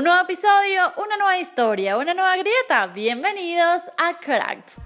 Un 0.00 0.04
nuevo 0.04 0.22
episodio, 0.22 0.94
una 0.96 1.18
nueva 1.18 1.36
historia, 1.36 1.98
una 1.98 2.14
nueva 2.14 2.34
grieta. 2.36 2.86
Bienvenidos 2.86 3.82
a 3.98 4.18
Cracked. 4.18 4.82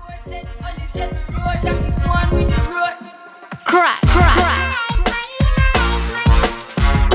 Crack, 3.64 4.00
crack. 4.12 4.74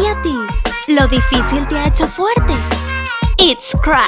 ¿Y 0.01 0.07
a 0.07 0.21
ti? 0.21 0.33
¿Lo 0.87 1.07
difícil 1.09 1.67
te 1.67 1.77
ha 1.77 1.87
hecho 1.87 2.07
fuerte? 2.07 2.53
It's 3.35 3.75
crack. 3.83 4.07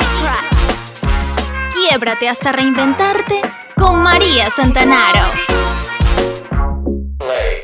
Quiebrate 1.74 2.30
hasta 2.30 2.54
reinventarte 2.54 3.42
con 3.76 4.02
María 4.02 4.50
Santanaro. 4.52 5.34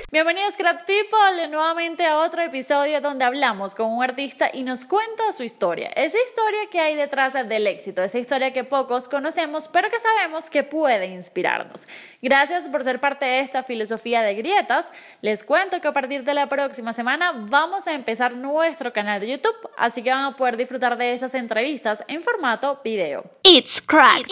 Bienvenidos 0.09 0.55
Crack 0.55 0.85
People 0.85 1.49
nuevamente 1.49 2.05
a 2.05 2.19
otro 2.19 2.41
episodio 2.41 3.01
donde 3.01 3.25
hablamos 3.25 3.75
con 3.75 3.91
un 3.91 4.01
artista 4.01 4.49
y 4.53 4.63
nos 4.63 4.85
cuenta 4.85 5.33
su 5.33 5.43
historia. 5.43 5.89
Esa 5.89 6.17
historia 6.25 6.59
que 6.71 6.79
hay 6.79 6.95
detrás 6.95 7.33
del 7.33 7.67
éxito, 7.67 8.01
esa 8.01 8.17
historia 8.17 8.53
que 8.53 8.63
pocos 8.63 9.09
conocemos 9.09 9.67
pero 9.67 9.89
que 9.89 9.99
sabemos 9.99 10.49
que 10.49 10.63
puede 10.63 11.07
inspirarnos. 11.07 11.89
Gracias 12.21 12.69
por 12.69 12.85
ser 12.85 13.01
parte 13.01 13.25
de 13.25 13.41
esta 13.41 13.63
filosofía 13.63 14.21
de 14.21 14.35
grietas. 14.35 14.89
Les 15.21 15.43
cuento 15.43 15.81
que 15.81 15.89
a 15.89 15.93
partir 15.93 16.23
de 16.23 16.33
la 16.33 16.47
próxima 16.47 16.93
semana 16.93 17.33
vamos 17.35 17.85
a 17.85 17.93
empezar 17.93 18.31
nuestro 18.31 18.93
canal 18.93 19.19
de 19.19 19.31
YouTube, 19.31 19.69
así 19.75 20.01
que 20.03 20.09
van 20.09 20.23
a 20.23 20.37
poder 20.37 20.55
disfrutar 20.55 20.97
de 20.97 21.11
esas 21.11 21.35
entrevistas 21.35 22.01
en 22.07 22.23
formato 22.23 22.79
video. 22.81 23.25
It's 23.43 23.81
crack. 23.81 24.25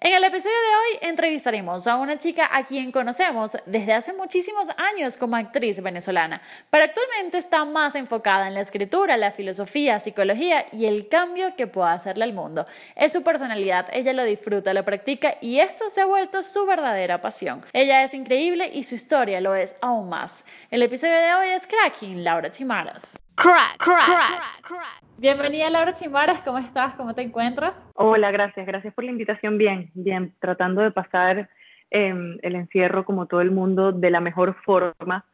En 0.00 0.14
el 0.14 0.24
episodio 0.24 0.56
de 0.56 0.74
hoy 0.74 1.08
entrevistaremos 1.10 1.86
a 1.86 1.94
una 1.94 2.18
chica 2.18 2.48
a 2.50 2.64
quien 2.64 2.90
conocemos 2.90 3.52
desde 3.66 3.92
hace 3.92 4.12
muchísimos 4.14 4.68
años 4.70 4.79
como 5.18 5.36
actriz 5.36 5.82
venezolana, 5.82 6.40
pero 6.70 6.84
actualmente 6.84 7.38
está 7.38 7.64
más 7.64 7.94
enfocada 7.94 8.48
en 8.48 8.54
la 8.54 8.60
escritura, 8.60 9.16
la 9.16 9.30
filosofía, 9.30 9.98
psicología 9.98 10.66
y 10.72 10.86
el 10.86 11.08
cambio 11.08 11.54
que 11.56 11.66
pueda 11.66 11.92
hacerle 11.92 12.24
al 12.24 12.32
mundo. 12.32 12.66
Es 12.96 13.12
su 13.12 13.22
personalidad, 13.22 13.86
ella 13.92 14.12
lo 14.12 14.24
disfruta, 14.24 14.74
lo 14.74 14.84
practica 14.84 15.34
y 15.40 15.60
esto 15.60 15.90
se 15.90 16.00
ha 16.00 16.06
vuelto 16.06 16.42
su 16.42 16.66
verdadera 16.66 17.20
pasión. 17.20 17.62
Ella 17.72 18.02
es 18.02 18.14
increíble 18.14 18.70
y 18.72 18.82
su 18.82 18.94
historia 18.94 19.40
lo 19.40 19.54
es 19.54 19.76
aún 19.80 20.08
más. 20.08 20.44
El 20.70 20.82
episodio 20.82 21.16
de 21.16 21.34
hoy 21.34 21.48
es 21.48 21.66
Cracking, 21.66 22.24
Laura 22.24 22.50
Chimaras. 22.50 23.18
Crack, 23.36 23.78
crack, 23.78 24.60
crack. 24.62 25.02
Bienvenida 25.18 25.70
Laura 25.70 25.94
Chimaras, 25.94 26.40
¿cómo 26.42 26.58
estás? 26.58 26.94
¿Cómo 26.96 27.14
te 27.14 27.22
encuentras? 27.22 27.74
Hola, 27.94 28.30
gracias, 28.30 28.66
gracias 28.66 28.92
por 28.92 29.04
la 29.04 29.10
invitación. 29.10 29.56
Bien, 29.56 29.90
bien, 29.94 30.34
tratando 30.40 30.82
de 30.82 30.90
pasar 30.90 31.48
em, 31.90 32.38
el 32.42 32.54
encierro 32.54 33.04
como 33.04 33.26
todo 33.26 33.40
el 33.40 33.50
mundo 33.50 33.92
de 33.92 34.10
la 34.10 34.20
mejor 34.20 34.56
forma, 34.64 35.24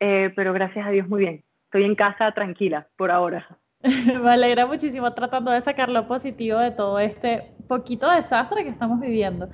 eh, 0.00 0.32
pero 0.36 0.52
gracias 0.52 0.86
a 0.86 0.90
Dios 0.90 1.08
muy 1.08 1.20
bien. 1.20 1.44
Estoy 1.64 1.84
en 1.84 1.94
casa 1.94 2.32
tranquila 2.32 2.88
por 2.96 3.10
ahora. 3.10 3.58
Me 3.82 4.30
alegra 4.30 4.66
muchísimo 4.66 5.12
tratando 5.12 5.50
de 5.50 5.60
sacar 5.60 5.88
lo 5.88 6.06
positivo 6.06 6.58
de 6.58 6.70
todo 6.70 6.98
este 6.98 7.52
poquito 7.68 8.10
desastre 8.10 8.64
que 8.64 8.70
estamos 8.70 9.00
viviendo. 9.00 9.48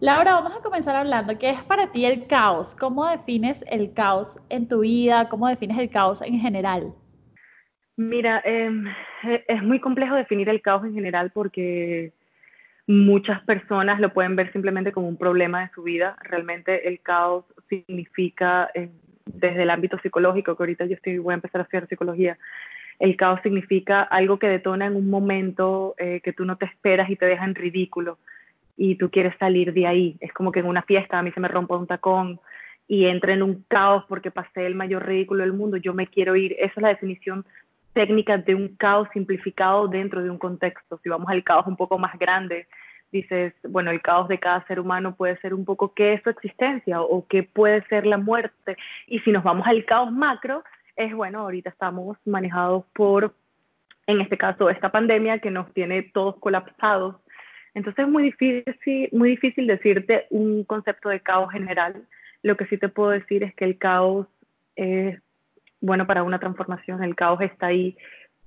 Laura, 0.00 0.32
vamos 0.32 0.54
a 0.58 0.62
comenzar 0.62 0.96
hablando. 0.96 1.38
¿Qué 1.38 1.50
es 1.50 1.62
para 1.64 1.92
ti 1.92 2.06
el 2.06 2.26
caos? 2.26 2.74
¿Cómo 2.74 3.06
defines 3.06 3.62
el 3.68 3.92
caos 3.92 4.38
en 4.48 4.66
tu 4.66 4.80
vida? 4.80 5.28
¿Cómo 5.28 5.46
defines 5.46 5.78
el 5.78 5.90
caos 5.90 6.22
en 6.22 6.40
general? 6.40 6.94
Mira, 7.96 8.40
em, 8.46 8.86
e, 9.24 9.44
es 9.46 9.62
muy 9.62 9.78
complejo 9.78 10.14
definir 10.14 10.48
el 10.48 10.62
caos 10.62 10.84
en 10.84 10.94
general 10.94 11.30
porque 11.32 12.14
muchas 12.90 13.40
personas 13.44 14.00
lo 14.00 14.12
pueden 14.12 14.34
ver 14.34 14.52
simplemente 14.52 14.90
como 14.90 15.08
un 15.08 15.16
problema 15.16 15.62
de 15.62 15.70
su 15.74 15.84
vida. 15.84 16.16
Realmente 16.22 16.88
el 16.88 17.00
caos 17.00 17.44
significa, 17.68 18.68
em, 18.74 18.90
desde 19.26 19.62
el 19.62 19.70
ámbito 19.70 19.96
psicológico, 20.00 20.56
que 20.56 20.62
ahorita 20.62 20.86
yo 20.86 20.94
estoy, 20.94 21.18
voy 21.18 21.32
a 21.32 21.36
empezar 21.36 21.60
a 21.60 21.64
hacer 21.64 21.86
psicología, 21.86 22.36
el 22.98 23.16
caos 23.16 23.40
significa 23.42 24.02
algo 24.02 24.38
que 24.38 24.48
detona 24.48 24.86
en 24.86 24.96
un 24.96 25.08
momento 25.08 25.94
eh, 25.98 26.20
que 26.22 26.32
tú 26.32 26.44
no 26.44 26.56
te 26.56 26.66
esperas 26.66 27.08
y 27.10 27.16
te 27.16 27.26
deja 27.26 27.44
en 27.44 27.54
ridículo 27.54 28.18
y 28.76 28.96
tú 28.96 29.08
quieres 29.10 29.34
salir 29.38 29.72
de 29.72 29.86
ahí. 29.86 30.16
Es 30.20 30.32
como 30.32 30.50
que 30.50 30.60
en 30.60 30.66
una 30.66 30.82
fiesta 30.82 31.18
a 31.18 31.22
mí 31.22 31.30
se 31.32 31.40
me 31.40 31.48
rompe 31.48 31.74
un 31.74 31.86
tacón 31.86 32.40
y 32.88 33.06
entra 33.06 33.32
en 33.32 33.42
un 33.42 33.64
caos 33.68 34.04
porque 34.08 34.32
pasé 34.32 34.66
el 34.66 34.74
mayor 34.74 35.06
ridículo 35.06 35.44
del 35.44 35.52
mundo, 35.52 35.76
yo 35.76 35.94
me 35.94 36.08
quiero 36.08 36.34
ir. 36.34 36.56
Esa 36.58 36.72
es 36.76 36.82
la 36.82 36.88
definición 36.88 37.46
técnicas 37.92 38.44
de 38.44 38.54
un 38.54 38.76
caos 38.76 39.08
simplificado 39.12 39.88
dentro 39.88 40.22
de 40.22 40.30
un 40.30 40.38
contexto. 40.38 41.00
Si 41.02 41.08
vamos 41.08 41.28
al 41.28 41.44
caos 41.44 41.66
un 41.66 41.76
poco 41.76 41.98
más 41.98 42.18
grande, 42.18 42.66
dices, 43.12 43.52
bueno, 43.68 43.90
el 43.90 44.02
caos 44.02 44.28
de 44.28 44.38
cada 44.38 44.64
ser 44.66 44.80
humano 44.80 45.14
puede 45.16 45.36
ser 45.38 45.54
un 45.54 45.64
poco 45.64 45.94
qué 45.94 46.14
es 46.14 46.22
su 46.22 46.30
existencia 46.30 47.02
o 47.02 47.26
qué 47.26 47.42
puede 47.42 47.82
ser 47.88 48.06
la 48.06 48.18
muerte. 48.18 48.76
Y 49.06 49.20
si 49.20 49.32
nos 49.32 49.42
vamos 49.42 49.66
al 49.66 49.84
caos 49.84 50.12
macro, 50.12 50.62
es 50.96 51.14
bueno, 51.14 51.40
ahorita 51.40 51.70
estamos 51.70 52.16
manejados 52.24 52.84
por, 52.92 53.34
en 54.06 54.20
este 54.20 54.38
caso, 54.38 54.70
esta 54.70 54.92
pandemia 54.92 55.38
que 55.38 55.50
nos 55.50 55.72
tiene 55.72 56.02
todos 56.02 56.36
colapsados. 56.36 57.16
Entonces 57.74 58.04
es 58.04 58.10
muy 58.10 58.24
difícil, 58.24 59.08
muy 59.12 59.30
difícil 59.30 59.66
decirte 59.66 60.26
un 60.30 60.64
concepto 60.64 61.08
de 61.08 61.20
caos 61.20 61.52
general. 61.52 62.04
Lo 62.42 62.56
que 62.56 62.66
sí 62.66 62.78
te 62.78 62.88
puedo 62.88 63.10
decir 63.10 63.42
es 63.42 63.54
que 63.54 63.64
el 63.64 63.78
caos 63.78 64.26
es 64.76 65.20
bueno 65.80 66.06
para 66.06 66.22
una 66.22 66.38
transformación. 66.38 67.02
El 67.02 67.14
caos 67.14 67.40
está 67.40 67.66
ahí 67.66 67.96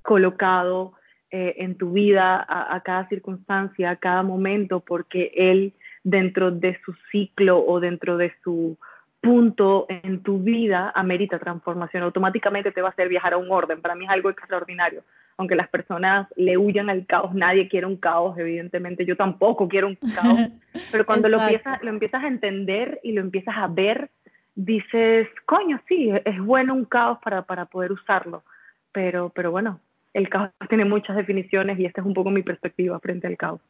colocado 0.01 0.93
eh, 1.31 1.55
en 1.63 1.75
tu 1.77 1.93
vida 1.93 2.45
a, 2.47 2.79
cada 2.81 3.07
circunstancia, 3.09 3.89
a 3.89 3.95
cada 3.95 4.21
momento, 4.21 4.81
porque 4.81 5.31
él 5.35 5.73
dentro 6.03 6.51
de 6.51 6.79
su 6.85 6.93
ciclo 7.11 7.65
o 7.65 7.79
dentro 7.79 8.17
de 8.17 8.33
su 8.43 8.77
punto 9.19 9.85
en 9.87 10.21
tu 10.21 10.39
vida 10.39 10.91
amerita 10.93 11.39
transformación. 11.39 12.03
Automáticamente 12.03 12.71
te 12.71 12.81
va 12.81 12.89
a 12.89 12.91
hacer 12.91 13.07
viajar 13.07 13.33
a 13.33 13.37
un 13.37 13.49
orden. 13.49 13.81
Para 13.81 13.95
mí 13.95 14.05
es 14.05 14.11
algo 14.11 14.29
extraordinario. 14.29 15.03
Aunque 15.37 15.55
las 15.55 15.69
personas 15.69 16.27
le 16.35 16.57
huyan 16.57 16.89
al 16.89 17.05
caos, 17.07 17.33
nadie 17.33 17.67
quiere 17.67 17.87
un 17.87 17.97
caos, 17.97 18.37
evidentemente. 18.37 19.05
Yo 19.05 19.15
tampoco 19.15 19.67
quiero 19.67 19.87
un 19.87 19.95
caos. 19.95 20.51
Pero 20.91 21.05
cuando 21.05 21.29
lo 21.29 21.41
empiezas, 21.41 21.81
lo 21.81 21.89
empiezas 21.89 22.23
a 22.23 22.27
entender 22.27 22.99
y 23.01 23.13
lo 23.13 23.21
empiezas 23.21 23.55
a 23.57 23.67
ver, 23.67 24.11
dices, 24.55 25.27
coño, 25.45 25.79
sí, 25.87 26.11
es 26.25 26.39
bueno 26.39 26.73
un 26.73 26.85
caos 26.85 27.19
para, 27.23 27.41
para 27.43 27.65
poder 27.65 27.91
usarlo, 27.91 28.43
pero, 28.91 29.29
pero 29.29 29.51
bueno, 29.51 29.79
el 30.13 30.29
caos 30.29 30.51
tiene 30.69 30.85
muchas 30.85 31.15
definiciones 31.15 31.79
y 31.79 31.85
esta 31.85 32.01
es 32.01 32.07
un 32.07 32.13
poco 32.13 32.29
mi 32.29 32.43
perspectiva 32.43 32.99
frente 32.99 33.27
al 33.27 33.37
caos. 33.37 33.61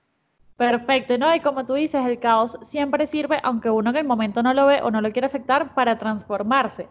Perfecto, 0.58 1.18
¿no? 1.18 1.34
Y 1.34 1.40
como 1.40 1.66
tú 1.66 1.74
dices, 1.74 2.06
el 2.06 2.20
caos 2.20 2.60
siempre 2.62 3.08
sirve, 3.08 3.40
aunque 3.44 3.72
uno 3.72 3.90
en 3.90 3.96
el 3.96 4.06
momento 4.06 4.44
no 4.44 4.54
lo 4.54 4.68
ve 4.68 4.82
o 4.84 4.92
no 4.92 5.02
lo 5.02 5.12
quiere 5.12 5.26
aceptar, 5.26 5.74
para 5.74 5.98
transformarse. 5.98 6.88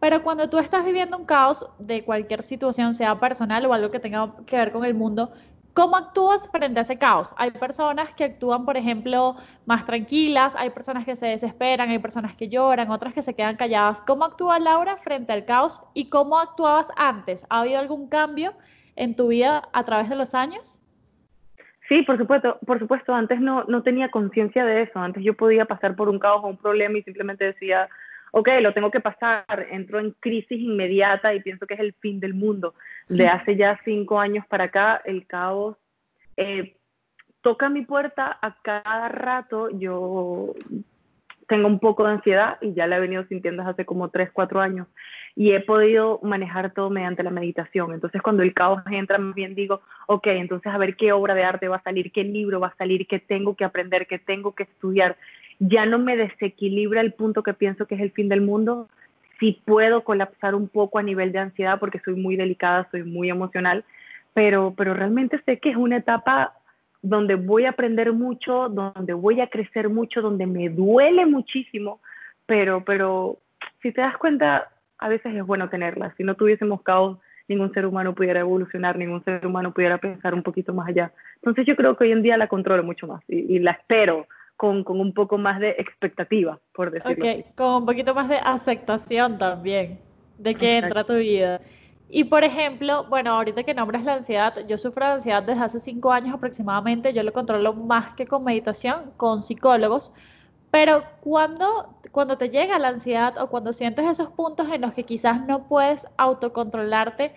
Pero 0.00 0.22
cuando 0.22 0.50
tú 0.50 0.58
estás 0.58 0.84
viviendo 0.84 1.16
un 1.16 1.24
caos 1.24 1.66
de 1.78 2.04
cualquier 2.04 2.42
situación, 2.42 2.92
sea 2.92 3.18
personal 3.18 3.64
o 3.64 3.72
algo 3.72 3.90
que 3.90 4.00
tenga 4.00 4.34
que 4.44 4.56
ver 4.56 4.70
con 4.70 4.84
el 4.84 4.94
mundo, 4.94 5.32
¿Cómo 5.76 5.94
actúas 5.94 6.48
frente 6.50 6.78
a 6.78 6.82
ese 6.84 6.96
caos? 6.96 7.34
Hay 7.36 7.50
personas 7.50 8.14
que 8.14 8.24
actúan, 8.24 8.64
por 8.64 8.78
ejemplo, 8.78 9.34
más 9.66 9.84
tranquilas, 9.84 10.56
hay 10.56 10.70
personas 10.70 11.04
que 11.04 11.16
se 11.16 11.26
desesperan, 11.26 11.90
hay 11.90 11.98
personas 11.98 12.34
que 12.34 12.48
lloran, 12.48 12.90
otras 12.90 13.12
que 13.12 13.22
se 13.22 13.34
quedan 13.34 13.56
calladas. 13.56 14.00
¿Cómo 14.00 14.24
actúa 14.24 14.58
Laura 14.58 14.96
frente 14.96 15.34
al 15.34 15.44
caos 15.44 15.82
y 15.92 16.08
cómo 16.08 16.38
actuabas 16.38 16.88
antes? 16.96 17.44
¿Ha 17.50 17.60
habido 17.60 17.78
algún 17.78 18.08
cambio 18.08 18.54
en 18.96 19.16
tu 19.16 19.28
vida 19.28 19.68
a 19.74 19.84
través 19.84 20.08
de 20.08 20.16
los 20.16 20.34
años? 20.34 20.80
Sí, 21.90 22.00
por 22.04 22.16
supuesto, 22.16 22.58
por 22.64 22.78
supuesto, 22.78 23.14
antes 23.14 23.38
no, 23.38 23.64
no 23.64 23.82
tenía 23.82 24.10
conciencia 24.10 24.64
de 24.64 24.80
eso, 24.80 24.98
antes 24.98 25.22
yo 25.22 25.34
podía 25.34 25.66
pasar 25.66 25.94
por 25.94 26.08
un 26.08 26.18
caos 26.18 26.40
o 26.42 26.46
un 26.46 26.56
problema 26.56 26.96
y 26.96 27.02
simplemente 27.02 27.44
decía, 27.44 27.86
ok, 28.30 28.48
lo 28.60 28.72
tengo 28.72 28.90
que 28.90 29.00
pasar, 29.00 29.44
entro 29.70 29.98
en 29.98 30.12
crisis 30.20 30.58
inmediata 30.58 31.34
y 31.34 31.40
pienso 31.40 31.66
que 31.66 31.74
es 31.74 31.80
el 31.80 31.92
fin 31.94 32.18
del 32.18 32.34
mundo. 32.34 32.74
De 33.08 33.28
hace 33.28 33.56
ya 33.56 33.78
cinco 33.84 34.18
años 34.18 34.44
para 34.48 34.64
acá, 34.64 35.00
el 35.04 35.26
caos 35.26 35.76
eh, 36.36 36.76
toca 37.40 37.68
mi 37.68 37.84
puerta 37.84 38.36
a 38.42 38.56
cada 38.62 39.08
rato. 39.08 39.70
Yo 39.70 40.54
tengo 41.46 41.68
un 41.68 41.78
poco 41.78 42.04
de 42.04 42.12
ansiedad 42.12 42.58
y 42.60 42.74
ya 42.74 42.86
la 42.86 42.96
he 42.96 43.00
venido 43.00 43.24
sintiendo 43.26 43.62
desde 43.62 43.72
hace 43.72 43.84
como 43.84 44.08
tres, 44.08 44.30
cuatro 44.32 44.60
años 44.60 44.88
y 45.36 45.52
he 45.52 45.60
podido 45.60 46.18
manejar 46.22 46.72
todo 46.72 46.90
mediante 46.90 47.22
la 47.22 47.30
meditación. 47.30 47.92
Entonces 47.92 48.20
cuando 48.22 48.42
el 48.42 48.54
caos 48.54 48.82
entra, 48.90 49.18
más 49.18 49.34
bien 49.34 49.54
digo, 49.54 49.82
ok, 50.08 50.26
entonces 50.28 50.72
a 50.72 50.78
ver 50.78 50.96
qué 50.96 51.12
obra 51.12 51.34
de 51.34 51.44
arte 51.44 51.68
va 51.68 51.76
a 51.76 51.82
salir, 51.82 52.10
qué 52.10 52.24
libro 52.24 52.58
va 52.58 52.68
a 52.68 52.76
salir, 52.76 53.06
qué 53.06 53.20
tengo 53.20 53.54
que 53.54 53.64
aprender, 53.64 54.08
qué 54.08 54.18
tengo 54.18 54.54
que 54.54 54.64
estudiar 54.64 55.16
ya 55.58 55.86
no 55.86 55.98
me 55.98 56.16
desequilibra 56.16 57.00
el 57.00 57.12
punto 57.12 57.42
que 57.42 57.54
pienso 57.54 57.86
que 57.86 57.94
es 57.94 58.00
el 58.00 58.12
fin 58.12 58.28
del 58.28 58.40
mundo, 58.40 58.88
sí 59.38 59.62
puedo 59.64 60.04
colapsar 60.04 60.54
un 60.54 60.68
poco 60.68 60.98
a 60.98 61.02
nivel 61.02 61.32
de 61.32 61.38
ansiedad 61.38 61.78
porque 61.78 62.00
soy 62.00 62.14
muy 62.14 62.36
delicada, 62.36 62.88
soy 62.90 63.02
muy 63.02 63.30
emocional, 63.30 63.84
pero, 64.34 64.74
pero 64.76 64.94
realmente 64.94 65.40
sé 65.44 65.58
que 65.58 65.70
es 65.70 65.76
una 65.76 65.98
etapa 65.98 66.54
donde 67.02 67.36
voy 67.36 67.64
a 67.64 67.70
aprender 67.70 68.12
mucho, 68.12 68.68
donde 68.68 69.12
voy 69.12 69.40
a 69.40 69.48
crecer 69.48 69.88
mucho, 69.88 70.22
donde 70.22 70.46
me 70.46 70.68
duele 70.68 71.24
muchísimo, 71.26 72.00
pero, 72.46 72.84
pero 72.84 73.38
si 73.82 73.92
te 73.92 74.00
das 74.00 74.16
cuenta, 74.16 74.68
a 74.98 75.08
veces 75.08 75.34
es 75.34 75.44
bueno 75.46 75.68
tenerla. 75.68 76.14
Si 76.16 76.24
no 76.24 76.34
tuviésemos 76.34 76.82
caos, 76.82 77.18
ningún 77.48 77.72
ser 77.72 77.86
humano 77.86 78.14
pudiera 78.14 78.40
evolucionar, 78.40 78.98
ningún 78.98 79.22
ser 79.24 79.46
humano 79.46 79.72
pudiera 79.72 79.98
pensar 79.98 80.34
un 80.34 80.42
poquito 80.42 80.74
más 80.74 80.88
allá. 80.88 81.12
Entonces 81.36 81.64
yo 81.66 81.76
creo 81.76 81.96
que 81.96 82.04
hoy 82.04 82.12
en 82.12 82.22
día 82.22 82.36
la 82.36 82.48
controlo 82.48 82.82
mucho 82.82 83.06
más 83.06 83.22
y, 83.28 83.56
y 83.56 83.58
la 83.60 83.72
espero 83.72 84.26
con, 84.56 84.84
con, 84.84 85.00
un 85.00 85.12
poco 85.12 85.38
más 85.38 85.60
de 85.60 85.70
expectativa, 85.78 86.58
por 86.74 86.90
decirlo 86.90 87.24
Ok, 87.24 87.54
con 87.56 87.74
un 87.74 87.86
poquito 87.86 88.14
más 88.14 88.28
de 88.28 88.36
aceptación 88.36 89.38
también 89.38 90.00
de 90.38 90.54
que 90.54 90.78
entra 90.78 91.04
tu 91.04 91.14
vida. 91.14 91.60
Y 92.08 92.24
por 92.24 92.44
ejemplo, 92.44 93.04
bueno, 93.08 93.32
ahorita 93.32 93.64
que 93.64 93.74
nombras 93.74 94.04
la 94.04 94.14
ansiedad, 94.14 94.54
yo 94.68 94.78
sufro 94.78 95.06
de 95.06 95.12
ansiedad 95.14 95.42
desde 95.42 95.62
hace 95.62 95.80
cinco 95.80 96.12
años 96.12 96.34
aproximadamente, 96.34 97.12
yo 97.12 97.22
lo 97.22 97.32
controlo 97.32 97.72
más 97.72 98.14
que 98.14 98.26
con 98.26 98.44
meditación, 98.44 99.12
con 99.16 99.42
psicólogos, 99.42 100.12
pero 100.70 101.02
cuando, 101.20 101.96
cuando 102.12 102.38
te 102.38 102.48
llega 102.48 102.78
la 102.78 102.88
ansiedad 102.88 103.38
o 103.38 103.48
cuando 103.48 103.72
sientes 103.72 104.06
esos 104.06 104.28
puntos 104.28 104.68
en 104.72 104.82
los 104.82 104.94
que 104.94 105.04
quizás 105.04 105.44
no 105.46 105.66
puedes 105.66 106.06
autocontrolarte, 106.16 107.34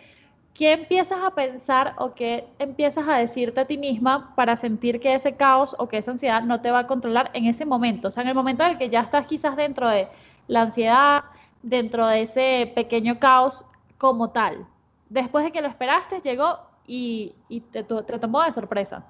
¿qué 0.60 0.74
empiezas 0.74 1.20
a 1.24 1.34
pensar 1.34 1.94
o 1.98 2.14
qué 2.14 2.44
empiezas 2.60 3.08
a 3.08 3.18
decirte 3.18 3.62
a 3.62 3.66
ti 3.66 3.78
misma 3.78 4.36
para 4.36 4.58
sentir 4.58 5.00
que 5.00 5.14
ese 5.14 5.38
caos 5.38 5.74
o 5.80 5.88
que 5.88 6.00
esa 6.00 6.12
ansiedad 6.12 6.44
no 6.44 6.60
te 6.60 6.70
va 6.70 6.80
a 6.80 6.88
controlar 6.88 7.32
en 7.34 7.46
ese 7.46 7.66
momento? 7.66 8.10
O 8.10 8.12
sea, 8.12 8.24
en 8.24 8.30
el 8.30 8.36
momento 8.36 8.66
en 8.66 8.72
el 8.72 8.78
que 8.78 8.90
ya 8.90 9.00
estás 9.00 9.26
quizás 9.26 9.56
dentro 9.56 9.88
de 9.88 10.10
la 10.48 10.64
ansiedad, 10.64 11.24
dentro 11.64 12.06
de 12.08 12.24
ese 12.24 12.74
pequeño 12.76 13.20
caos 13.20 13.64
como 13.98 14.32
tal. 14.32 14.66
Después 15.08 15.46
de 15.46 15.54
que 15.54 15.62
lo 15.62 15.70
esperaste, 15.70 16.20
llegó 16.20 16.60
y, 16.86 17.34
te, 17.72 17.84
tomó 17.84 18.44
de 18.44 18.52
sorpresa. 18.52 19.06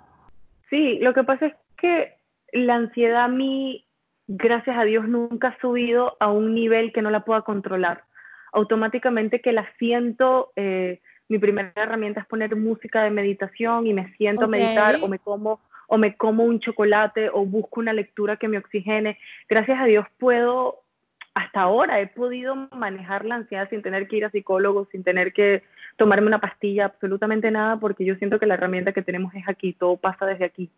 Sí, 0.70 1.00
lo 1.00 1.16
que 1.16 1.24
pasa 1.24 1.48
es 1.48 1.54
que 1.78 2.14
la 2.54 2.76
ansiedad 2.76 3.24
a 3.24 3.28
mí, 3.28 3.88
gracias 4.28 4.78
a 4.78 4.84
Dios, 4.84 5.08
nunca 5.08 5.48
ha 5.48 5.62
subido 5.62 6.16
a 6.20 6.32
un 6.32 6.54
nivel 6.54 6.94
que 6.94 7.02
no 7.02 7.10
la 7.10 7.26
pueda 7.26 7.42
controlar. 7.42 8.04
Automáticamente 8.54 9.42
que 9.42 9.52
la 9.52 9.68
siento, 9.80 10.52
eh, 10.56 11.02
mi 11.30 11.38
primera 11.38 11.72
herramienta 11.76 12.22
es 12.22 12.28
poner 12.28 12.56
música 12.56 13.04
de 13.04 13.12
meditación 13.12 13.88
y 13.88 13.94
me 13.94 14.12
siento 14.16 14.46
a 14.46 14.48
meditar 14.48 14.98
o 15.02 15.08
me 15.08 15.20
como 15.20 15.62
o 15.88 15.98
me 15.98 16.16
como 16.16 16.44
un 16.44 16.60
chocolate 16.60 17.30
o 17.30 17.46
busco 17.46 17.80
una 17.80 17.94
lectura 17.94 18.38
que 18.38 18.48
me 18.48 18.60
oxigene. 18.60 19.18
Gracias 19.48 19.80
a 19.80 19.86
Dios 19.86 20.06
puedo 20.20 20.84
hasta 21.34 21.62
ahora 21.62 22.02
he 22.02 22.08
podido 22.08 22.56
manejar 22.76 23.26
la 23.26 23.36
ansiedad 23.36 23.70
sin 23.70 23.82
tener 23.82 24.08
que 24.08 24.18
ir 24.18 24.26
a 24.26 24.30
psicólogo, 24.30 24.88
sin 24.92 25.04
tener 25.04 25.32
que 25.32 25.64
tomarme 25.98 26.28
una 26.28 26.42
pastilla, 26.42 26.86
absolutamente 26.86 27.50
nada, 27.50 27.78
porque 27.78 28.04
yo 28.04 28.16
siento 28.16 28.40
que 28.40 28.46
la 28.46 28.56
herramienta 28.56 28.92
que 28.92 29.02
tenemos 29.02 29.34
es 29.36 29.48
aquí, 29.48 29.74
todo 29.74 29.98
pasa 29.98 30.26
desde 30.26 30.46
aquí. 30.46 30.70